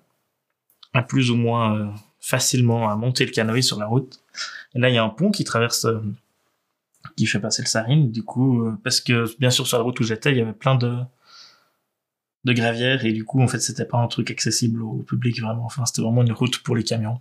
plus 1.04 1.32
ou 1.32 1.36
moins 1.36 1.78
euh, 1.78 1.88
facilement 2.20 2.90
à 2.90 2.96
monter 2.96 3.26
le 3.26 3.32
canoë 3.32 3.62
sur 3.62 3.80
la 3.80 3.86
route. 3.86 4.22
Et 4.74 4.80
là, 4.80 4.90
il 4.90 4.96
y 4.96 4.98
a 4.98 5.04
un 5.04 5.10
pont 5.10 5.32
qui 5.32 5.44
traverse, 5.44 5.86
euh, 5.86 6.00
qui 7.16 7.26
fait 7.26 7.40
passer 7.40 7.62
le 7.62 7.68
Sarine. 7.68 8.12
Du 8.12 8.24
coup, 8.24 8.64
euh, 8.64 8.78
parce 8.84 9.02
que 9.02 9.26
bien 9.40 9.50
sûr 9.50 9.68
sur 9.68 9.78
la 9.78 9.84
route 9.84 10.00
où 10.00 10.04
j'étais, 10.04 10.32
il 10.32 10.38
y 10.38 10.42
avait 10.42 10.54
plein 10.54 10.76
de 10.76 10.96
de 12.46 13.06
et 13.08 13.12
du 13.12 13.26
coup, 13.26 13.42
en 13.42 13.48
fait, 13.48 13.60
c'était 13.60 13.86
pas 13.86 13.98
un 13.98 14.08
truc 14.08 14.30
accessible 14.30 14.84
au 14.84 14.98
public 14.98 15.42
vraiment. 15.42 15.66
Enfin, 15.66 15.86
c'était 15.86 16.04
vraiment 16.04 16.22
une 16.22 16.32
route 16.32 16.60
pour 16.60 16.76
les 16.76 16.84
camions. 16.84 17.16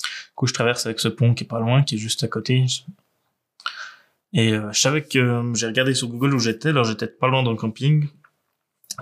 Du 0.00 0.34
coup, 0.34 0.46
je 0.46 0.54
traverse 0.54 0.86
avec 0.86 1.00
ce 1.00 1.08
pont 1.08 1.34
qui 1.34 1.44
est 1.44 1.46
pas 1.46 1.60
loin, 1.60 1.82
qui 1.82 1.96
est 1.96 1.98
juste 1.98 2.24
à 2.24 2.28
côté. 2.28 2.64
Et 4.32 4.52
euh, 4.52 4.72
je 4.72 4.80
savais 4.80 5.02
que 5.02 5.52
j'ai 5.54 5.66
regardé 5.66 5.94
sur 5.94 6.08
Google 6.08 6.34
où 6.34 6.38
j'étais, 6.38 6.70
alors 6.70 6.84
j'étais 6.84 7.08
pas 7.08 7.28
loin 7.28 7.42
dans 7.42 7.50
le 7.50 7.58
camping. 7.58 8.08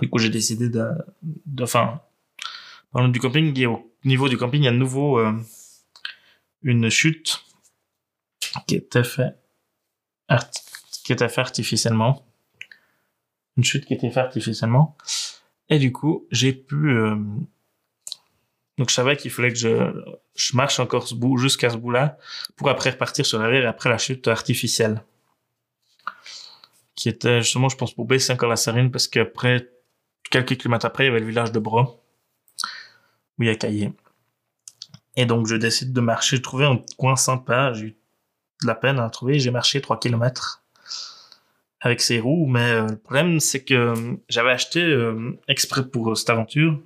Du 0.01 0.09
coup, 0.09 0.19
j'ai 0.19 0.29
décidé 0.29 0.69
de, 0.69 0.85
enfin, 1.61 2.01
parlant 2.91 3.07
du 3.07 3.19
camping, 3.19 3.53
il 3.55 3.61
est 3.61 3.65
au 3.65 3.88
niveau 4.05 4.29
du 4.29 4.37
camping, 4.37 4.61
il 4.61 4.65
y 4.65 4.67
a 4.67 4.71
de 4.71 4.77
nouveau 4.77 5.19
euh, 5.19 5.33
une 6.63 6.89
chute 6.89 7.43
qui 8.67 8.75
était 8.75 9.03
faite 9.03 9.35
qui 11.03 11.13
était 11.13 11.39
artificiellement. 11.39 12.23
Une 13.57 13.63
chute 13.63 13.85
qui 13.85 13.95
était 13.95 14.09
faite 14.09 14.25
artificiellement. 14.25 14.95
Et 15.69 15.79
du 15.79 15.91
coup, 15.91 16.27
j'ai 16.29 16.53
pu... 16.53 16.75
Euh, 16.75 17.15
donc 18.77 18.89
je 18.89 18.93
savais 18.93 19.17
qu'il 19.17 19.31
fallait 19.31 19.51
que 19.51 19.57
je, 19.57 20.55
marche 20.55 20.79
encore 20.79 21.07
jusqu'à 21.37 21.71
ce 21.71 21.77
bout-là, 21.77 22.17
pour 22.55 22.69
après 22.69 22.91
repartir 22.91 23.25
sur 23.25 23.39
la 23.39 23.45
rivière 23.45 23.63
et 23.63 23.67
après 23.67 23.89
la 23.89 23.97
chute 23.97 24.27
artificielle. 24.27 25.03
Qui 26.95 27.09
était 27.09 27.41
justement, 27.41 27.69
je 27.69 27.75
pense, 27.75 27.93
pour 27.93 28.05
baisser 28.05 28.31
encore 28.31 28.49
la 28.49 28.55
sarine, 28.55 28.91
parce 28.91 29.07
qu'après, 29.07 29.67
quelques 30.29 30.57
kilomètres 30.57 30.85
après, 30.85 31.05
il 31.05 31.07
y 31.07 31.09
avait 31.09 31.19
le 31.19 31.25
village 31.25 31.51
de 31.51 31.59
Bras, 31.59 31.97
où 33.39 33.43
il 33.43 33.47
y 33.47 33.49
a 33.49 33.55
Caillé. 33.55 33.93
Et 35.15 35.25
donc 35.25 35.47
je 35.47 35.55
décide 35.55 35.93
de 35.93 36.01
marcher, 36.01 36.37
de 36.37 36.41
trouver 36.41 36.65
un 36.65 36.83
coin 36.97 37.15
sympa, 37.15 37.73
j'ai 37.73 37.85
eu 37.85 37.97
de 38.61 38.67
la 38.67 38.75
peine 38.75 38.99
à 38.99 39.09
trouver, 39.09 39.39
j'ai 39.39 39.51
marché 39.51 39.81
3 39.81 39.99
kilomètres 39.99 40.63
avec 41.81 42.01
ces 42.01 42.19
roues, 42.19 42.45
mais 42.45 42.71
euh, 42.71 42.87
le 42.87 42.97
problème 42.97 43.39
c'est 43.39 43.63
que 43.63 43.73
euh, 43.73 44.15
j'avais 44.27 44.51
acheté 44.51 44.81
euh, 44.81 45.37
exprès 45.47 45.87
pour 45.87 46.17
cette 46.17 46.29
aventure 46.29 46.79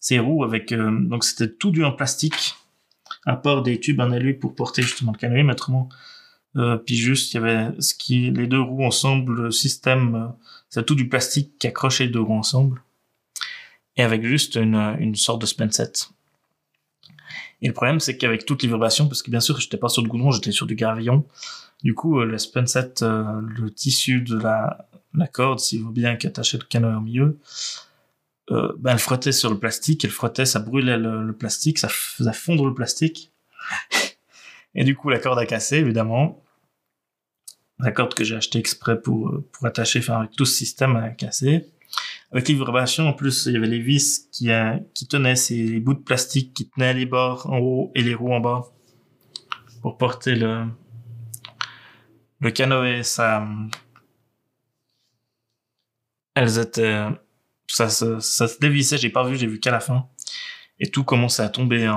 ces 0.00 0.18
roues 0.18 0.44
avec 0.44 0.74
donc 0.74 1.24
c'était 1.24 1.48
tout 1.48 1.70
du 1.70 1.82
en 1.82 1.90
plastique, 1.90 2.56
à 3.24 3.36
part 3.36 3.62
des 3.62 3.80
tubes 3.80 4.00
en 4.00 4.12
alu 4.12 4.38
pour 4.38 4.54
porter 4.54 4.82
justement 4.82 5.12
le 5.12 5.18
canoë, 5.18 5.42
mais 5.44 5.54
autrement 5.54 5.88
puis 6.84 6.96
juste 6.96 7.32
il 7.32 7.36
y 7.36 7.38
avait 7.38 7.70
ce 7.80 7.94
qui 7.94 8.30
les 8.30 8.46
deux 8.46 8.60
roues 8.60 8.84
ensemble, 8.84 9.44
le 9.44 9.50
système 9.50 10.34
c'est 10.68 10.84
tout 10.84 10.94
du 10.94 11.08
plastique 11.08 11.58
qui 11.58 11.68
accrochait 11.68 12.04
les 12.04 12.10
deux 12.10 12.20
roues 12.20 12.36
ensemble 12.36 12.82
et 13.96 14.02
avec 14.02 14.24
juste 14.24 14.56
une, 14.56 14.96
une 14.98 15.14
sorte 15.14 15.40
de 15.40 15.46
spen 15.46 15.70
set. 15.70 16.10
Et 17.62 17.68
le 17.68 17.72
problème, 17.72 17.98
c'est 17.98 18.16
qu'avec 18.16 18.44
toutes 18.44 18.62
les 18.62 18.68
vibrations, 18.68 19.08
parce 19.08 19.22
que 19.22 19.30
bien 19.30 19.40
sûr, 19.40 19.58
j'étais 19.58 19.78
pas 19.78 19.88
sur 19.88 20.02
du 20.02 20.08
goudron, 20.08 20.30
j'étais 20.30 20.52
sur 20.52 20.66
du 20.66 20.74
gravillon. 20.74 21.24
Du 21.82 21.94
coup, 21.94 22.20
euh, 22.20 22.26
le 22.26 22.38
spenset, 22.38 23.02
euh, 23.02 23.40
le 23.40 23.70
tissu 23.70 24.20
de 24.20 24.38
la, 24.38 24.88
la 25.14 25.26
corde, 25.26 25.60
s'il 25.60 25.82
vaut 25.82 25.90
bien 25.90 26.16
qu'attacher 26.16 26.58
le 26.58 26.64
canoë 26.64 26.96
au 26.96 27.00
milieu, 27.00 27.38
euh, 28.50 28.72
ben, 28.78 28.92
elle 28.92 28.98
frottait 28.98 29.32
sur 29.32 29.50
le 29.50 29.58
plastique, 29.58 30.04
elle 30.04 30.10
frottait, 30.10 30.44
ça 30.44 30.60
brûlait 30.60 30.98
le, 30.98 31.32
plastique, 31.32 31.78
ça 31.78 31.88
faisait 31.88 32.32
fondre 32.32 32.66
le 32.66 32.74
plastique. 32.74 33.32
Et 34.74 34.84
du 34.84 34.96
coup, 34.96 35.08
la 35.08 35.18
corde 35.18 35.38
a 35.38 35.46
cassé, 35.46 35.76
évidemment. 35.76 36.42
La 37.78 37.92
corde 37.92 38.14
que 38.14 38.24
j'ai 38.24 38.36
achetée 38.36 38.58
exprès 38.58 39.00
pour, 39.00 39.42
pour 39.52 39.66
attacher, 39.66 40.00
enfin, 40.00 40.20
avec 40.20 40.32
tout 40.32 40.44
ce 40.44 40.54
système 40.54 40.96
a 40.96 41.10
cassé. 41.10 41.70
Avec 42.32 42.48
les 42.48 42.54
vibrations, 42.54 43.08
en 43.08 43.12
plus, 43.12 43.46
il 43.46 43.52
y 43.52 43.56
avait 43.56 43.68
les 43.68 43.78
vis 43.78 44.28
qui, 44.32 44.50
euh, 44.50 44.76
qui 44.94 45.06
tenaient 45.06 45.36
ces 45.36 45.78
bouts 45.80 45.94
de 45.94 46.00
plastique 46.00 46.52
qui 46.54 46.68
tenaient 46.68 46.94
les 46.94 47.06
bords 47.06 47.48
en 47.50 47.58
haut 47.58 47.92
et 47.94 48.02
les 48.02 48.14
roues 48.14 48.32
en 48.32 48.40
bas 48.40 48.64
pour 49.82 49.98
porter 49.98 50.34
le, 50.34 50.66
le 52.40 52.50
canoë. 52.50 53.02
Ça, 53.04 53.46
elles 56.34 56.58
étaient, 56.58 57.06
ça, 57.68 57.88
ça, 57.88 58.20
ça 58.20 58.48
se 58.48 58.58
dévissait, 58.58 58.98
j'ai 58.98 59.10
pas 59.10 59.24
vu, 59.24 59.36
j'ai 59.36 59.46
vu 59.46 59.60
qu'à 59.60 59.70
la 59.70 59.80
fin. 59.80 60.08
Et 60.80 60.90
tout 60.90 61.04
commençait 61.04 61.42
à 61.42 61.48
tomber 61.48 61.88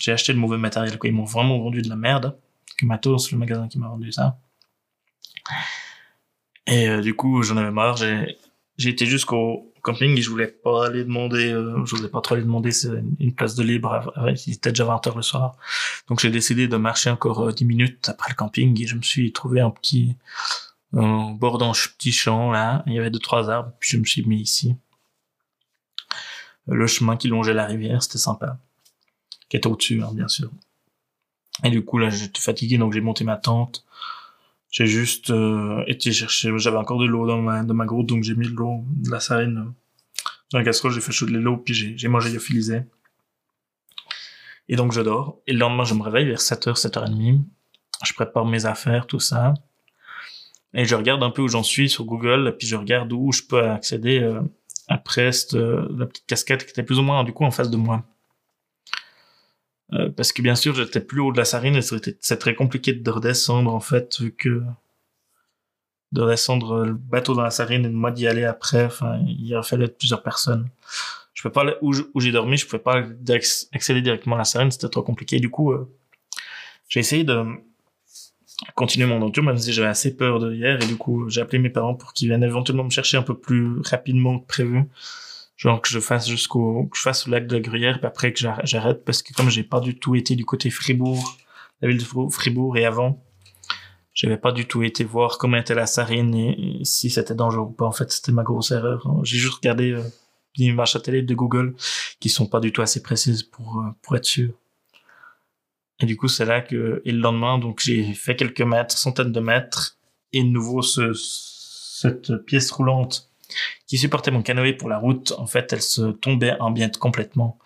j'ai 0.00 0.12
acheté 0.12 0.32
le 0.32 0.38
mauvais 0.38 0.58
matériel. 0.58 0.98
Ils 1.04 1.12
m'ont 1.12 1.24
vraiment 1.24 1.58
vendu 1.58 1.82
de 1.82 1.88
la 1.88 1.96
merde. 1.96 2.38
Que 2.76 2.86
Matos, 2.86 3.30
le 3.30 3.38
magasin 3.38 3.68
qui 3.68 3.78
m'a 3.78 3.88
vendu 3.88 4.10
ça. 4.12 4.38
Et 6.66 6.88
euh, 6.88 7.00
du 7.00 7.14
coup, 7.14 7.42
j'en 7.42 7.56
avais 7.56 7.70
marre, 7.70 7.96
j'ai 8.76 8.90
été 8.90 9.06
jusqu'au 9.06 9.72
camping 9.82 10.16
et 10.16 10.22
je 10.22 10.30
voulais 10.30 10.48
pas 10.48 10.86
aller 10.86 11.04
demander, 11.04 11.52
euh, 11.52 11.84
je 11.84 11.94
voulais 11.94 12.08
pas 12.08 12.20
trop 12.20 12.34
aller 12.34 12.42
demander 12.42 12.70
une 13.20 13.34
place 13.34 13.54
de 13.54 13.62
libre. 13.62 14.12
Il 14.46 14.54
était 14.54 14.70
déjà 14.70 14.84
20 14.84 15.06
heures 15.06 15.16
le 15.16 15.22
soir. 15.22 15.56
Donc 16.08 16.20
j'ai 16.20 16.30
décidé 16.30 16.66
de 16.66 16.76
marcher 16.76 17.10
encore 17.10 17.52
10 17.52 17.62
euh, 17.62 17.66
minutes 17.66 18.08
après 18.08 18.30
le 18.30 18.34
camping 18.34 18.80
et 18.80 18.86
je 18.86 18.96
me 18.96 19.02
suis 19.02 19.32
trouvé 19.32 19.60
un 19.60 19.70
petit, 19.70 20.16
un 20.92 21.30
bord 21.32 21.58
d'un 21.58 21.72
petit 21.72 22.12
champ 22.12 22.50
là. 22.50 22.82
Il 22.86 22.94
y 22.94 22.98
avait 22.98 23.10
deux, 23.10 23.20
trois 23.20 23.50
arbres. 23.50 23.72
Puis 23.78 23.90
je 23.92 23.98
me 23.98 24.04
suis 24.04 24.26
mis 24.26 24.40
ici. 24.40 24.74
Le 26.66 26.86
chemin 26.86 27.16
qui 27.16 27.28
longeait 27.28 27.54
la 27.54 27.66
rivière, 27.66 28.02
c'était 28.02 28.18
sympa. 28.18 28.58
Qui 29.50 29.58
était 29.58 29.66
au-dessus, 29.66 30.02
hein, 30.02 30.10
bien 30.14 30.28
sûr. 30.28 30.50
Et 31.62 31.70
du 31.70 31.84
coup 31.84 31.98
là, 31.98 32.10
j'étais 32.10 32.40
fatigué 32.40 32.78
donc 32.78 32.92
j'ai 32.92 33.00
monté 33.00 33.22
ma 33.22 33.36
tente 33.36 33.83
j'ai 34.74 34.86
juste 34.86 35.30
euh, 35.30 35.84
été 35.86 36.10
chercher, 36.10 36.50
j'avais 36.56 36.76
encore 36.76 36.98
de 36.98 37.06
l'eau 37.06 37.28
dans 37.28 37.40
ma, 37.40 37.62
dans 37.62 37.74
ma 37.74 37.86
grotte, 37.86 38.06
donc 38.06 38.24
j'ai 38.24 38.34
mis 38.34 38.48
de 38.48 38.54
l'eau, 38.54 38.84
de 38.88 39.08
la 39.08 39.20
sarine 39.20 39.58
euh, 39.58 39.70
dans 40.50 40.58
la 40.58 40.64
casserole, 40.64 40.90
j'ai 40.90 41.00
fait 41.00 41.12
chaud 41.12 41.26
de 41.26 41.38
l'eau, 41.38 41.58
puis 41.58 41.74
j'ai, 41.74 41.96
j'ai 41.96 42.08
mangé 42.08 42.28
lyophilisé. 42.28 42.82
Et 44.68 44.74
donc 44.74 44.92
je 44.92 45.00
dors. 45.00 45.38
Et 45.46 45.52
le 45.52 45.60
lendemain, 45.60 45.84
je 45.84 45.94
me 45.94 46.02
réveille 46.02 46.26
vers 46.26 46.40
7h, 46.40 46.74
7h30. 46.74 47.44
Je 48.04 48.12
prépare 48.14 48.44
mes 48.46 48.66
affaires, 48.66 49.06
tout 49.06 49.20
ça. 49.20 49.54
Et 50.72 50.84
je 50.86 50.96
regarde 50.96 51.22
un 51.22 51.30
peu 51.30 51.42
où 51.42 51.48
j'en 51.48 51.62
suis 51.62 51.88
sur 51.88 52.04
Google, 52.04 52.56
puis 52.58 52.66
je 52.66 52.74
regarde 52.74 53.12
où 53.12 53.30
je 53.30 53.42
peux 53.42 53.62
accéder 53.62 54.20
euh, 54.20 54.40
après 54.88 55.30
cette, 55.30 55.54
euh, 55.54 55.86
la 55.96 56.06
petite 56.06 56.26
casquette 56.26 56.64
qui 56.64 56.70
était 56.70 56.82
plus 56.82 56.98
ou 56.98 57.02
moins 57.02 57.22
du 57.22 57.32
coup 57.32 57.44
en 57.44 57.52
face 57.52 57.70
de 57.70 57.76
moi. 57.76 58.04
Euh, 59.92 60.08
parce 60.08 60.32
que 60.32 60.42
bien 60.42 60.54
sûr, 60.54 60.74
j'étais 60.74 61.00
plus 61.00 61.20
haut 61.20 61.32
de 61.32 61.36
la 61.36 61.44
sarine 61.44 61.76
et 61.76 61.82
c'est 61.82 62.38
très 62.38 62.54
compliqué 62.54 62.92
de 62.92 63.10
redescendre 63.10 63.72
en 63.74 63.80
fait, 63.80 64.20
vu 64.20 64.32
que 64.32 64.62
de 66.12 66.20
redescendre 66.22 66.84
le 66.84 66.94
bateau 66.94 67.34
dans 67.34 67.42
la 67.42 67.50
sarine 67.50 67.84
et 67.84 67.88
de 67.88 67.94
moi 67.94 68.10
d'y 68.10 68.26
aller 68.26 68.44
après, 68.44 68.84
enfin, 68.84 69.20
il 69.26 69.52
aurait 69.54 69.66
fallu 69.66 69.84
être 69.84 69.98
plusieurs 69.98 70.22
personnes. 70.22 70.68
Je 71.34 71.42
peux 71.42 71.50
pas 71.50 71.64
où 71.82 72.20
j'ai 72.20 72.32
dormi, 72.32 72.56
je 72.56 72.66
pouvais 72.66 72.82
pas 72.82 73.02
accéder 73.72 74.00
directement 74.00 74.36
à 74.36 74.38
la 74.38 74.44
sarine, 74.44 74.70
c'était 74.70 74.88
trop 74.88 75.02
compliqué. 75.02 75.40
Du 75.40 75.50
coup, 75.50 75.72
euh, 75.72 75.90
j'ai 76.88 77.00
essayé 77.00 77.24
de 77.24 77.44
continuer 78.76 79.06
mon 79.06 79.16
aventure, 79.16 79.42
même 79.42 79.58
si 79.58 79.72
j'avais 79.72 79.88
assez 79.88 80.16
peur 80.16 80.38
de 80.38 80.54
hier, 80.54 80.80
et 80.80 80.86
du 80.86 80.96
coup, 80.96 81.28
j'ai 81.28 81.40
appelé 81.40 81.58
mes 81.58 81.70
parents 81.70 81.94
pour 81.94 82.12
qu'ils 82.12 82.28
viennent 82.28 82.44
éventuellement 82.44 82.84
me 82.84 82.90
chercher 82.90 83.16
un 83.16 83.22
peu 83.22 83.36
plus 83.36 83.80
rapidement 83.80 84.38
que 84.38 84.46
prévu 84.46 84.84
genre 85.56 85.80
que 85.80 85.88
je 85.88 86.00
fasse 86.00 86.28
jusqu'au 86.28 86.86
que 86.86 86.96
je 86.96 87.02
fasse 87.02 87.26
le 87.26 87.32
lac 87.32 87.46
de 87.46 87.56
la 87.56 87.60
Gruyère 87.60 87.98
puis 87.98 88.06
après 88.06 88.32
que 88.32 88.40
j'arrête 88.64 89.04
parce 89.04 89.22
que 89.22 89.32
comme 89.34 89.50
j'ai 89.50 89.62
pas 89.62 89.80
du 89.80 89.98
tout 89.98 90.14
été 90.14 90.34
du 90.34 90.44
côté 90.44 90.70
Fribourg 90.70 91.36
la 91.80 91.88
ville 91.88 91.98
de 91.98 92.30
Fribourg 92.30 92.76
et 92.76 92.84
avant 92.84 93.22
j'avais 94.12 94.36
pas 94.36 94.52
du 94.52 94.66
tout 94.66 94.82
été 94.82 95.04
voir 95.04 95.38
comment 95.38 95.56
était 95.56 95.74
la 95.74 95.86
sarine 95.86 96.34
et, 96.34 96.84
si 96.84 97.10
c'était 97.10 97.34
dangereux 97.34 97.66
ou 97.66 97.72
pas. 97.72 97.84
En 97.84 97.92
fait 97.92 98.10
c'était 98.10 98.32
ma 98.32 98.42
grosse 98.42 98.72
erreur 98.72 99.06
j'ai 99.22 99.38
juste 99.38 99.54
regardé 99.54 99.92
euh, 99.92 100.02
des 100.58 100.64
images 100.64 100.92
satellites 100.92 101.26
de 101.26 101.34
Google 101.34 101.74
qui 102.20 102.28
sont 102.28 102.46
pas 102.46 102.60
du 102.60 102.72
tout 102.72 102.82
assez 102.82 103.02
précises 103.02 103.44
pour 103.44 103.80
euh, 103.80 103.90
pour 104.02 104.16
être 104.16 104.24
sûr 104.24 104.52
et 106.00 106.06
du 106.06 106.16
coup 106.16 106.26
c'est 106.26 106.44
là 106.44 106.62
que 106.62 107.00
et 107.04 107.12
le 107.12 107.18
lendemain 107.18 107.58
donc 107.58 107.80
j'ai 107.80 108.12
fait 108.14 108.34
quelques 108.34 108.60
mètres 108.60 108.98
centaines 108.98 109.32
de 109.32 109.40
mètres 109.40 109.98
et 110.32 110.42
de 110.42 110.48
nouveau 110.48 110.82
ce 110.82 111.12
cette 111.14 112.36
pièce 112.44 112.72
roulante 112.72 113.30
qui 113.86 113.98
supportait 113.98 114.30
mon 114.30 114.42
canoë 114.42 114.74
pour 114.74 114.88
la 114.88 114.98
route, 114.98 115.32
en 115.38 115.46
fait, 115.46 115.72
elle 115.72 115.82
se 115.82 116.12
tombait 116.12 116.56
en 116.60 116.70
bien 116.70 116.88
complètement. 116.88 117.58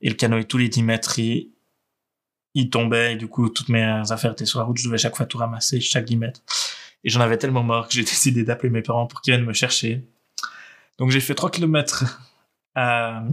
Et 0.00 0.08
le 0.08 0.14
canoë, 0.14 0.44
tous 0.44 0.58
les 0.58 0.68
10 0.68 0.82
mètres, 0.82 1.18
il, 1.18 1.50
il 2.54 2.70
tombait, 2.70 3.14
et 3.14 3.16
du 3.16 3.28
coup, 3.28 3.48
toutes 3.48 3.68
mes 3.68 3.84
affaires 4.10 4.32
étaient 4.32 4.46
sur 4.46 4.58
la 4.58 4.64
route, 4.64 4.78
je 4.78 4.86
devais 4.86 4.98
chaque 4.98 5.16
fois 5.16 5.26
tout 5.26 5.38
ramasser, 5.38 5.80
chaque 5.80 6.06
10 6.06 6.16
mètres. 6.16 6.40
Et 7.04 7.10
j'en 7.10 7.20
avais 7.20 7.38
tellement 7.38 7.62
marre 7.62 7.88
que 7.88 7.94
j'ai 7.94 8.02
décidé 8.04 8.44
d'appeler 8.44 8.70
mes 8.70 8.82
parents 8.82 9.06
pour 9.06 9.20
qu'ils 9.20 9.34
viennent 9.34 9.46
me 9.46 9.52
chercher. 9.52 10.04
Donc 10.98 11.10
j'ai 11.10 11.20
fait 11.20 11.34
3 11.34 11.50
kilomètres 11.50 12.20
à, 12.74 13.24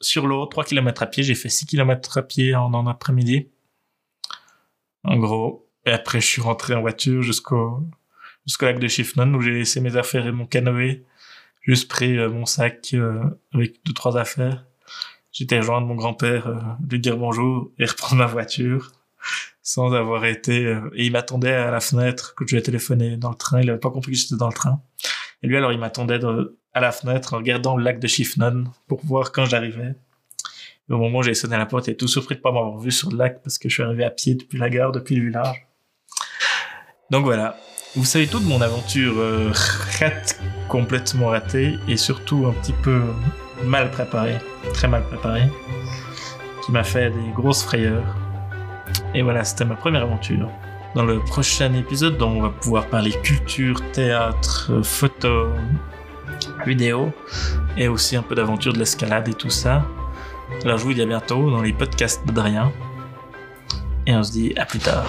sur 0.00 0.26
l'eau, 0.26 0.46
3 0.46 0.64
kilomètres 0.64 1.02
à 1.02 1.06
pied, 1.06 1.22
j'ai 1.22 1.34
fait 1.34 1.48
6 1.48 1.66
kilomètres 1.66 2.18
à 2.18 2.22
pied 2.22 2.54
en 2.54 2.86
après-midi. 2.86 3.48
En 5.04 5.16
gros. 5.16 5.66
Et 5.86 5.90
après, 5.90 6.20
je 6.20 6.26
suis 6.26 6.42
rentré 6.42 6.74
en 6.74 6.82
voiture 6.82 7.22
jusqu'au, 7.22 7.82
jusqu'au 8.46 8.66
lac 8.66 8.78
de 8.78 8.88
Chiffnon 8.88 9.32
où 9.34 9.40
j'ai 9.40 9.52
laissé 9.52 9.80
mes 9.80 9.96
affaires 9.96 10.26
et 10.26 10.32
mon 10.32 10.46
canoë 10.46 11.02
juste 11.60 11.88
pris 11.88 12.18
euh, 12.18 12.30
mon 12.30 12.46
sac 12.46 12.90
euh, 12.94 13.22
avec 13.54 13.84
deux 13.84 13.92
trois 13.92 14.16
affaires. 14.16 14.64
J'étais 15.32 15.58
rejoindre 15.58 15.86
mon 15.86 15.94
grand-père, 15.94 16.46
euh, 16.48 16.58
lui 16.88 16.98
dire 16.98 17.16
bonjour 17.16 17.70
et 17.78 17.84
reprendre 17.84 18.16
ma 18.16 18.26
voiture 18.26 18.92
sans 19.62 19.92
avoir 19.92 20.24
été. 20.24 20.62
et 20.94 21.04
il 21.04 21.12
m'attendait 21.12 21.52
à 21.52 21.70
la 21.70 21.80
fenêtre 21.80 22.34
que 22.34 22.44
je 22.46 22.54
lui 22.54 22.60
ai 22.60 22.62
téléphoné 22.62 23.16
dans 23.16 23.30
le 23.30 23.36
train. 23.36 23.60
Il 23.60 23.70
avait 23.70 23.78
pas 23.78 23.90
compris 23.90 24.12
que 24.12 24.18
j'étais 24.18 24.36
dans 24.36 24.48
le 24.48 24.54
train. 24.54 24.82
Et 25.42 25.46
lui 25.46 25.56
alors 25.56 25.72
il 25.72 25.78
m'attendait 25.78 26.18
à 26.72 26.80
la 26.80 26.92
fenêtre 26.92 27.34
en 27.34 27.36
regardant 27.36 27.76
le 27.76 27.84
lac 27.84 28.00
de 28.00 28.06
Chiffnon 28.06 28.64
pour 28.88 29.04
voir 29.04 29.30
quand 29.32 29.44
j'arrivais. 29.44 29.94
au 30.88 30.96
moment 30.96 31.18
où 31.18 31.22
j'ai 31.22 31.34
sonné 31.34 31.54
à 31.54 31.58
la 31.58 31.66
porte, 31.66 31.86
il 31.86 31.90
était 31.90 31.98
tout 31.98 32.08
surpris 32.08 32.34
de 32.34 32.40
pas 32.40 32.50
m'avoir 32.50 32.78
vu 32.78 32.90
sur 32.90 33.10
le 33.10 33.18
lac 33.18 33.42
parce 33.42 33.58
que 33.58 33.68
je 33.68 33.74
suis 33.74 33.82
arrivé 33.82 34.02
à 34.02 34.10
pied 34.10 34.34
depuis 34.34 34.58
la 34.58 34.70
gare, 34.70 34.90
depuis 34.90 35.14
le 35.14 35.26
village. 35.26 35.66
Donc 37.10 37.24
voilà, 37.24 37.56
vous 37.96 38.04
savez 38.04 38.26
tout 38.26 38.38
de 38.38 38.46
mon 38.46 38.60
aventure 38.60 39.14
euh, 39.18 39.52
complètement 40.68 41.28
ratée 41.28 41.78
et 41.88 41.96
surtout 41.96 42.46
un 42.46 42.52
petit 42.52 42.72
peu 42.72 43.02
mal 43.64 43.90
préparée, 43.90 44.38
très 44.72 44.88
mal 44.88 45.02
préparée, 45.04 45.50
qui 46.64 46.72
m'a 46.72 46.84
fait 46.84 47.10
des 47.10 47.30
grosses 47.34 47.64
frayeurs. 47.64 48.16
Et 49.14 49.22
voilà, 49.22 49.42
c'était 49.44 49.64
ma 49.64 49.74
première 49.74 50.02
aventure. 50.02 50.48
Dans 50.94 51.04
le 51.04 51.18
prochain 51.20 51.72
épisode, 51.74 52.20
on 52.22 52.42
va 52.42 52.50
pouvoir 52.50 52.86
parler 52.86 53.12
culture, 53.22 53.80
théâtre, 53.92 54.80
photo, 54.82 55.48
vidéo, 56.66 57.12
et 57.76 57.88
aussi 57.88 58.16
un 58.16 58.22
peu 58.22 58.34
d'aventure 58.34 58.72
de 58.72 58.78
l'escalade 58.78 59.28
et 59.28 59.34
tout 59.34 59.50
ça. 59.50 59.84
Alors 60.64 60.78
je 60.78 60.84
vous 60.84 60.94
dis 60.94 61.02
à 61.02 61.06
bientôt 61.06 61.50
dans 61.50 61.62
les 61.62 61.72
podcasts 61.72 62.24
d'Adrien. 62.26 62.72
Et 64.06 64.14
on 64.14 64.22
se 64.22 64.32
dit 64.32 64.52
à 64.56 64.64
plus 64.64 64.80
tard. 64.80 65.06